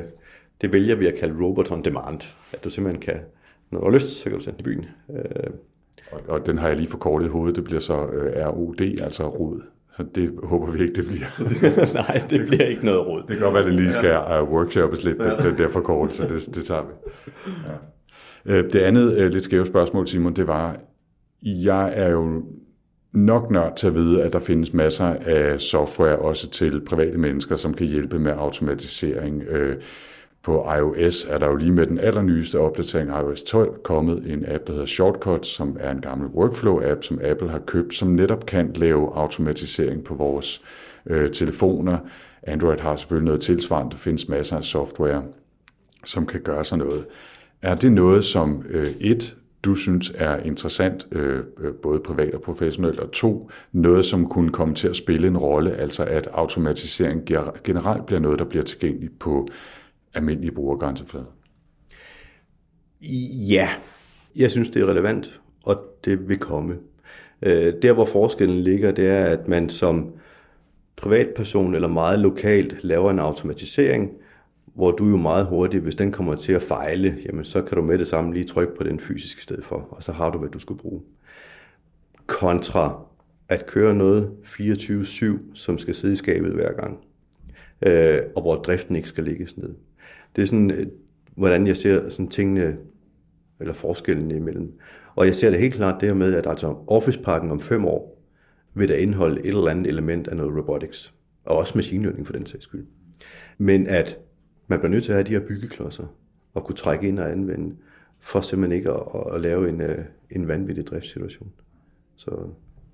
[0.61, 2.20] det vælger vi at kalde robot on demand.
[2.53, 3.20] At du simpelthen kan,
[3.72, 4.86] når du har lyst, så kan du sende i byen.
[5.09, 5.49] Øh,
[6.11, 9.30] og, og den har jeg lige forkortet i hovedet, det bliver så øh, ROD, altså
[9.30, 9.61] rod.
[9.98, 11.28] Så det håber vi ikke, det bliver.
[12.04, 13.24] Nej, det bliver ikke noget råd.
[13.28, 15.50] Det kan godt være, at det lige skal uh, workshoppes lidt, ja.
[15.50, 16.91] den der forkortelse, det, det tager vi.
[18.46, 18.58] Ja.
[18.58, 20.78] Øh, det andet uh, lidt skæve spørgsmål, Simon, det var,
[21.43, 22.43] jeg er jo
[23.14, 27.56] nok nørd til at vide, at der findes masser af software også til private mennesker,
[27.56, 29.43] som kan hjælpe med automatisering.
[29.52, 29.74] Uh,
[30.46, 34.68] på iOS er der jo lige med den allernyeste opdatering iOS 12 kommet en app,
[34.68, 38.72] der hedder Shortcuts, som er en gammel workflow-app, som Apple har købt, som netop kan
[38.76, 40.62] lave automatisering på vores
[41.06, 41.98] øh, telefoner.
[42.43, 43.91] Android har selvfølgelig noget tilsvarende.
[43.91, 45.24] Der findes masser af software,
[46.06, 47.06] som kan gøre sådan noget.
[47.62, 52.41] Er det noget, som øh, et, du synes er interessant, øh, øh både privat og
[52.41, 57.26] professionelt, og to, noget, som kunne komme til at spille en rolle, altså at automatisering
[57.64, 59.48] generelt bliver noget, der bliver tilgængeligt på
[60.16, 61.26] almindelige brugergrænseflade?
[63.49, 63.70] Ja,
[64.36, 66.78] jeg synes, det er relevant, og det vil komme.
[67.41, 70.13] Øh, der, hvor forskellen ligger, det er, at man som
[70.95, 74.11] privatperson eller meget lokalt laver en automatisering,
[74.66, 77.84] hvor du jo meget hurtigt, hvis den kommer til at fejle, jamen så kan du
[77.84, 80.49] med det samme lige trykke på den fysiske sted for, og så har du, hvad
[80.49, 81.01] du skulle bruge.
[82.28, 83.05] Kontra
[83.49, 86.99] at køre noget 24-7, som skal sidde i skabet hver gang,
[87.82, 89.76] øh, og hvor driften ikke skal ligges ned.
[90.36, 90.88] Det er sådan, øh,
[91.36, 92.78] hvordan jeg ser sådan tingene,
[93.60, 94.80] eller forskellen imellem.
[95.16, 98.22] Og jeg ser det helt klart der med, at altså Office-pakken om fem år
[98.74, 101.14] vil der indeholde et eller andet element af noget robotics,
[101.46, 102.86] og også maskinlæring for den sags skyld.
[103.58, 104.18] Men at
[104.68, 106.06] man bliver nødt til at have de her byggeklodser,
[106.54, 107.76] og kunne trække ind og anvende,
[108.20, 109.98] for simpelthen ikke at, at lave en, øh,
[110.30, 111.52] en vanvittig driftssituation.
[112.16, 112.32] Så,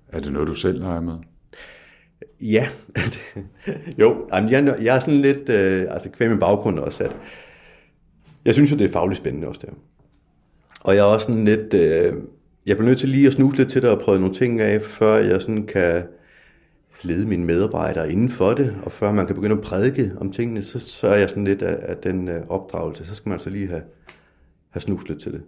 [0.08, 1.18] er det noget, du selv har med?
[2.42, 2.68] Ja,
[4.00, 7.16] jo, jeg, jeg er sådan lidt, øh, altså kvæm min baggrund også, at
[8.44, 9.72] jeg synes jo, det er fagligt spændende også der.
[10.80, 12.14] Og jeg er også sådan lidt, øh,
[12.66, 14.82] jeg bliver nødt til lige at snuse lidt til det og prøve nogle ting af,
[14.82, 16.02] før jeg sådan kan
[17.02, 20.62] lede mine medarbejdere inden for det, og før man kan begynde at prædike om tingene,
[20.62, 23.06] så, så er jeg sådan lidt af, af den øh, opdragelse.
[23.06, 23.82] Så skal man altså lige have,
[24.70, 25.42] have snust lidt til det.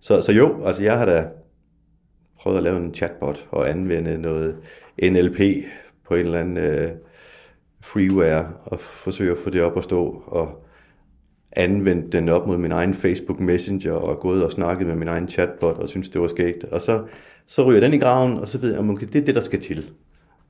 [0.00, 1.26] Så, så jo, altså jeg har da
[2.38, 4.56] prøvet at lave en chatbot og anvende noget
[5.02, 5.40] NLP
[6.08, 6.90] på en eller anden øh,
[7.80, 10.66] freeware og forsøge at få det op at stå og
[11.52, 15.28] anvendt den op mod min egen Facebook Messenger og gået og snakket med min egen
[15.28, 16.64] chatbot og synes det var skægt.
[16.64, 17.04] Og så,
[17.46, 19.40] så ryger den i graven, og så ved jeg, at okay, det er det, der
[19.40, 19.90] skal til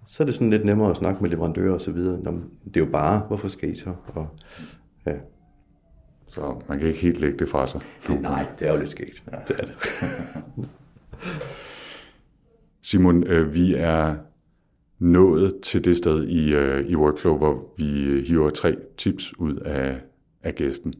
[0.06, 2.22] så er det sådan lidt nemmere at snakke med leverandører og så videre.
[2.22, 2.30] Nå,
[2.64, 3.94] det er jo bare, hvorfor skal I så?
[4.06, 4.28] Og,
[5.06, 5.12] ja.
[6.28, 7.80] Så man kan ikke helt lægge det fra sig.
[8.20, 9.22] Nej, det er jo lidt skægt.
[9.32, 9.36] Ja.
[9.48, 9.74] Det er det.
[12.82, 14.14] Simon, øh, vi er
[14.98, 19.56] nået til det sted i, øh, i workflow, hvor vi øh, hiver tre tips ud
[19.56, 19.96] af,
[20.42, 20.94] af gæsten.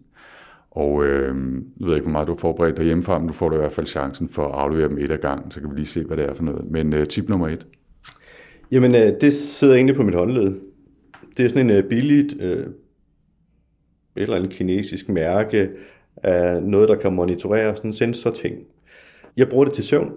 [0.71, 1.35] Og øh,
[1.81, 3.59] jeg ved ikke, hvor meget du har forberedt dig hjemmefra, men du får da i
[3.59, 6.05] hvert fald chancen for at aflevere dem et af gangen, så kan vi lige se,
[6.05, 6.71] hvad det er for noget.
[6.71, 7.67] Men øh, tip nummer et.
[8.71, 10.55] Jamen, øh, det sidder egentlig på mit håndled.
[11.37, 12.67] Det er sådan en øh, billigt, øh,
[14.17, 15.71] et eller andet kinesisk mærke
[16.17, 18.59] af noget, der kan monitorere sådan en sensor-ting.
[19.37, 20.13] Jeg bruger det til søvn.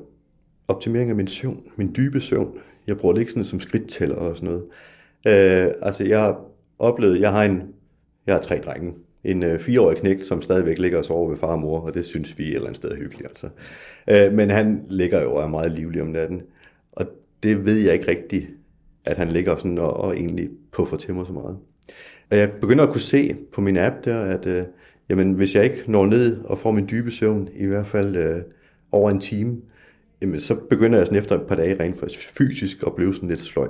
[0.67, 2.57] Optimering af min søvn, min dybe søvn.
[2.87, 4.63] Jeg bruger det ikke sådan som skridttæller og sådan noget.
[5.27, 6.41] Øh, altså, jeg har
[6.79, 7.63] oplevet, jeg har en,
[8.27, 8.93] jeg har tre drenge.
[9.23, 12.05] En øh, fireårig knægt, som stadigvæk ligger og sover ved far og mor, og det
[12.05, 13.27] synes vi er et eller andet sted hyggeligt.
[13.27, 13.49] Altså.
[14.09, 16.41] Øh, men han ligger jo og er meget livlig om natten
[16.91, 17.05] Og
[17.43, 18.47] det ved jeg ikke rigtigt,
[19.05, 21.57] at han ligger sådan og, og egentlig puffer til mig så meget.
[22.31, 24.63] Og jeg begynder at kunne se på min app der, at øh,
[25.09, 28.41] jamen, hvis jeg ikke når ned og får min dybe søvn, i hvert fald øh,
[28.91, 29.57] over en time,
[30.21, 33.39] jamen, så begynder jeg sådan efter et par dage rent fysisk at blive sådan lidt
[33.39, 33.67] sløj.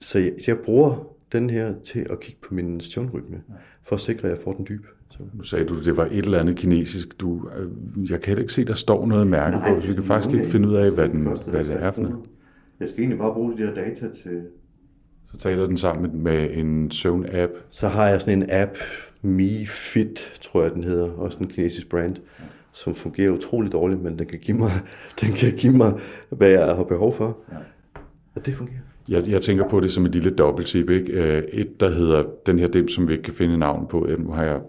[0.00, 3.42] Så jeg, så jeg bruger den her til at kigge på min søvnrytme,
[3.82, 4.88] for at sikre, at jeg får den dybe.
[5.10, 5.18] Så.
[5.34, 7.20] Nu sagde du, det var et eller andet kinesisk.
[7.20, 9.94] Du, øh, jeg kan heller ikke se, der står noget mærke Nej, på, så vi
[9.94, 12.16] kan faktisk ikke finde ud af, hvad, den, hvad det er for noget.
[12.80, 14.42] Jeg skal egentlig bare bruge de der data til...
[15.24, 17.50] Så taler den sammen med en søvn-app?
[17.70, 18.76] Så har jeg sådan en app,
[19.22, 22.44] MiFit, tror jeg den hedder, også en kinesisk brand, ja.
[22.84, 24.72] Som fungerer utroligt dårligt, men den kan give mig,
[25.20, 25.92] den kan give mig
[26.28, 27.38] hvad jeg har behov for.
[27.52, 27.56] Ja.
[28.34, 28.78] Og det fungerer.
[29.08, 30.90] Jeg, jeg tænker på det som et lille dobbelttip.
[30.90, 31.12] Ikke?
[31.12, 34.06] Øh, et, der hedder den her dem, som vi ikke kan finde navn på.
[34.18, 34.60] Nu har jeg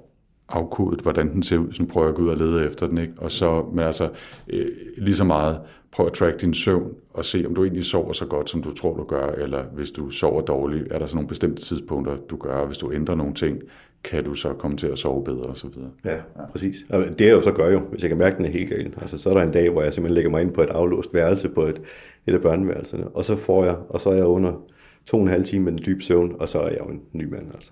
[0.50, 2.98] afkodet, hvordan den ser ud, så prøver jeg at gå ud og lede efter den.
[2.98, 3.14] Ikke?
[3.18, 4.10] Og så, men altså,
[4.48, 4.66] øh,
[4.98, 5.60] lige så meget,
[5.92, 8.74] prøv at track din søvn og se, om du egentlig sover så godt, som du
[8.74, 12.38] tror, du gør, eller hvis du sover dårligt, er der så nogle bestemte tidspunkter, du
[12.38, 13.62] gør, hvis du ændrer nogle ting,
[14.04, 15.70] kan du så komme til at sove bedre osv.
[16.06, 16.76] Ja, ja, præcis.
[16.90, 18.70] Og det jeg jo så gør jo, hvis jeg kan mærke, at den er helt
[18.70, 18.98] galt.
[19.02, 21.14] Altså, så er der en dag, hvor jeg simpelthen lægger mig ind på et aflåst
[21.14, 21.82] værelse på et,
[22.28, 24.62] et af børneværelserne, og så får jeg, og så er jeg under
[25.06, 27.02] to og en halv time med en dyb søvn, og så er jeg jo en
[27.14, 27.46] ny mand.
[27.54, 27.72] Altså.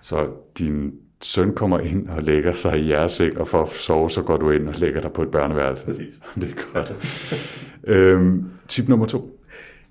[0.00, 4.10] Så din søn kommer ind og lægger sig i jeres seng, og for at sove,
[4.10, 5.86] så går du ind og lægger dig på et børneværelse.
[5.86, 6.14] Præcis.
[6.40, 6.94] Det er godt.
[7.84, 9.40] øhm, tip nummer to.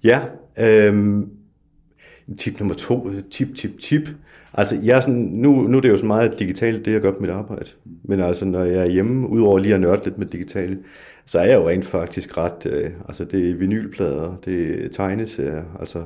[0.03, 0.21] Ja,
[0.59, 1.29] øhm,
[2.37, 4.09] tip nummer to, tip, tip, tip.
[4.53, 7.11] Altså, jeg er sådan, nu, nu er det jo så meget digitalt, det jeg gør
[7.11, 7.69] på mit arbejde.
[8.03, 10.79] Men altså, når jeg er hjemme, udover lige at nørde lidt med digitale,
[11.25, 15.63] så er jeg jo rent faktisk ret, øh, altså det er vinylplader, det er tegneserier,
[15.79, 16.03] altså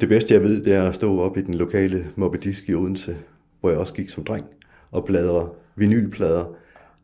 [0.00, 3.16] det bedste jeg ved, det er at stå op i den lokale Mobbedisk i Odense
[3.60, 4.46] hvor jeg også gik som dreng
[4.90, 6.44] og bladre vinylplader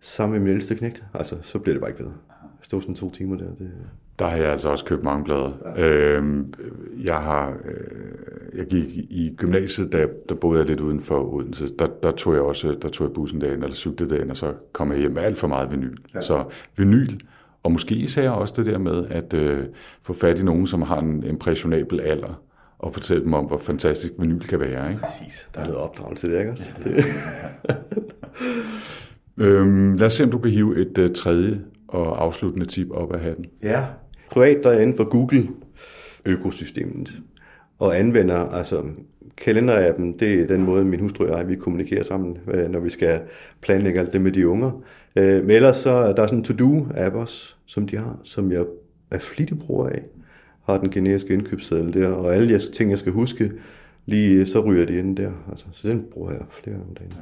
[0.00, 1.04] sammen med min ældste knægt.
[1.14, 2.14] Altså, så bliver det bare ikke bedre.
[2.40, 3.44] Jeg stod sådan to timer der.
[3.44, 3.72] Det...
[4.18, 5.52] Der har jeg altså også købt mange plader.
[5.76, 5.88] Ja.
[5.88, 6.54] Øhm,
[7.04, 11.68] jeg har, øh, jeg gik i gymnasiet, der, der boede jeg lidt uden for Odense.
[11.78, 14.52] Der, der tog jeg også der tog jeg bussen dagen, eller cyklede dagen, og så
[14.72, 15.96] kom jeg hjem med alt for meget vinyl.
[16.14, 16.20] Ja.
[16.20, 16.44] Så
[16.76, 17.18] vinyl,
[17.62, 19.64] og måske især også det der med at øh,
[20.02, 22.42] få fat i nogen, som har en impressionabel alder,
[22.78, 24.90] og fortælle dem om, hvor fantastisk vinyl kan være.
[24.90, 25.02] Ikke?
[25.02, 25.48] Præcis.
[25.54, 26.70] Der er noget opdragelse det, ikke også?
[29.44, 33.14] øhm, lad os se, om du kan hive et uh, tredje og afsluttende tip op
[33.14, 33.44] af hatten.
[33.62, 33.84] Ja.
[34.30, 37.12] Privat, der er inden for Google-økosystemet
[37.78, 38.82] og anvender altså
[39.36, 42.90] kalenderappen, det er den måde, min hustru og jeg, vi kommunikerer sammen, øh, når vi
[42.90, 43.20] skal
[43.60, 44.82] planlægge alt det med de unger.
[45.16, 48.64] Øh, men ellers så er der sådan en to-do-app også, som de har, som jeg
[49.10, 50.02] er flittig bruger af
[50.66, 53.52] har den generiske indkøbsseddel der, og alle de ting, jeg skal huske,
[54.06, 55.32] lige øh, så ryger de ind der.
[55.50, 57.14] Altså, så den bruger jeg flere om dagen.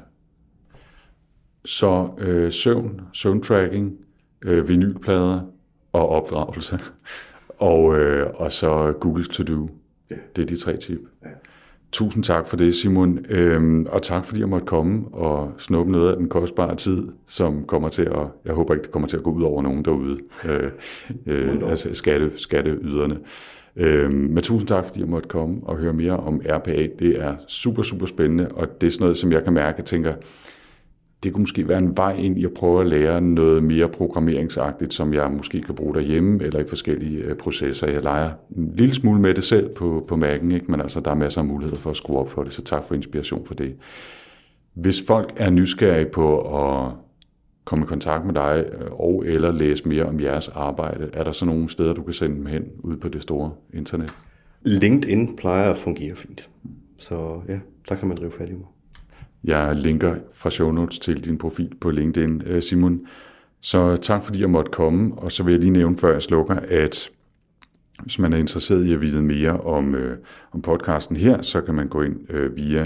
[1.65, 3.99] Så øh, søvn, søvntracking,
[4.45, 5.41] øh, vinylplader
[5.95, 6.79] og opdragelse,
[7.59, 9.69] og, øh, og så Googles To Do.
[10.11, 10.15] Ja.
[10.37, 11.01] Det er de tre tip.
[11.25, 11.29] Ja.
[11.93, 16.11] Tusind tak for det, Simon, øhm, og tak fordi jeg måtte komme og snuppe noget
[16.11, 19.23] af den kostbare tid, som kommer til at, jeg håber ikke, det kommer til at
[19.23, 20.71] gå ud over nogen derude, øh,
[21.27, 23.19] øh, altså skatte, skatteyderne.
[23.77, 26.87] Øhm, men tusind tak, fordi jeg måtte komme og høre mere om RPA.
[26.99, 29.85] Det er super, super spændende, og det er sådan noget, som jeg kan mærke, jeg
[29.85, 30.15] tænker,
[31.25, 34.95] det kunne måske være en vej ind i at prøve at lære noget mere programmeringsagtigt,
[34.95, 37.87] som jeg måske kan bruge derhjemme eller i forskellige øh, processer.
[37.87, 40.65] Jeg leger en lille smule med det selv på, på Mac'en, ikke?
[40.69, 42.85] men altså, der er masser af muligheder for at skrue op for det, så tak
[42.85, 43.75] for inspiration for det.
[44.75, 46.93] Hvis folk er nysgerrige på at
[47.65, 51.33] komme i kontakt med dig øh, og eller læse mere om jeres arbejde, er der
[51.33, 54.15] så nogle steder, du kan sende dem hen ud på det store internet?
[54.63, 56.49] LinkedIn plejer at fungere fint.
[56.99, 57.59] Så ja,
[57.89, 58.67] der kan man drive fat i mig.
[59.45, 63.01] Jeg linker fra show notes til din profil på LinkedIn, øh, Simon.
[63.61, 66.57] Så tak fordi jeg måtte komme, og så vil jeg lige nævne, før jeg slukker,
[66.69, 67.11] at
[68.03, 70.19] hvis man er interesseret i at vide mere om, øh,
[70.53, 72.85] om podcasten her, så kan man gå ind øh, via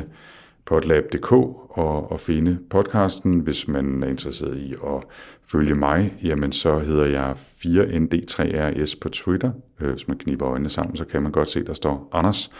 [0.66, 3.40] podlab.dk og, og finde podcasten.
[3.40, 5.02] Hvis man er interesseret i at
[5.44, 9.50] følge mig, jamen så hedder jeg 4ND3RS på Twitter.
[9.80, 12.50] Øh, hvis man kniber øjnene sammen, så kan man godt se, der står Anders.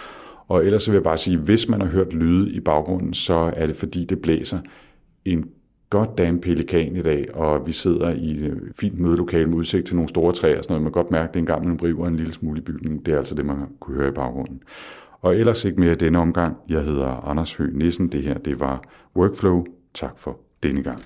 [0.49, 3.53] Og ellers så vil jeg bare sige, hvis man har hørt lyde i baggrunden, så
[3.57, 4.59] er det fordi, det blæser
[5.25, 5.51] en
[5.91, 9.97] godt dame pelikan i dag, og vi sidder i et fint mødelokale med udsigt til
[9.97, 10.83] nogle store træer og sådan noget.
[10.83, 13.01] Man kan godt mærke, at det er en gammel briver en lille smule i bygningen.
[13.07, 14.63] Det er altså det, man kunne høre i baggrunden.
[15.21, 16.57] Og ellers ikke mere denne omgang.
[16.69, 18.09] Jeg hedder Anders Høgh Nissen.
[18.09, 18.83] Det her, det var
[19.17, 19.65] Workflow.
[19.95, 21.03] Tak for denne gang.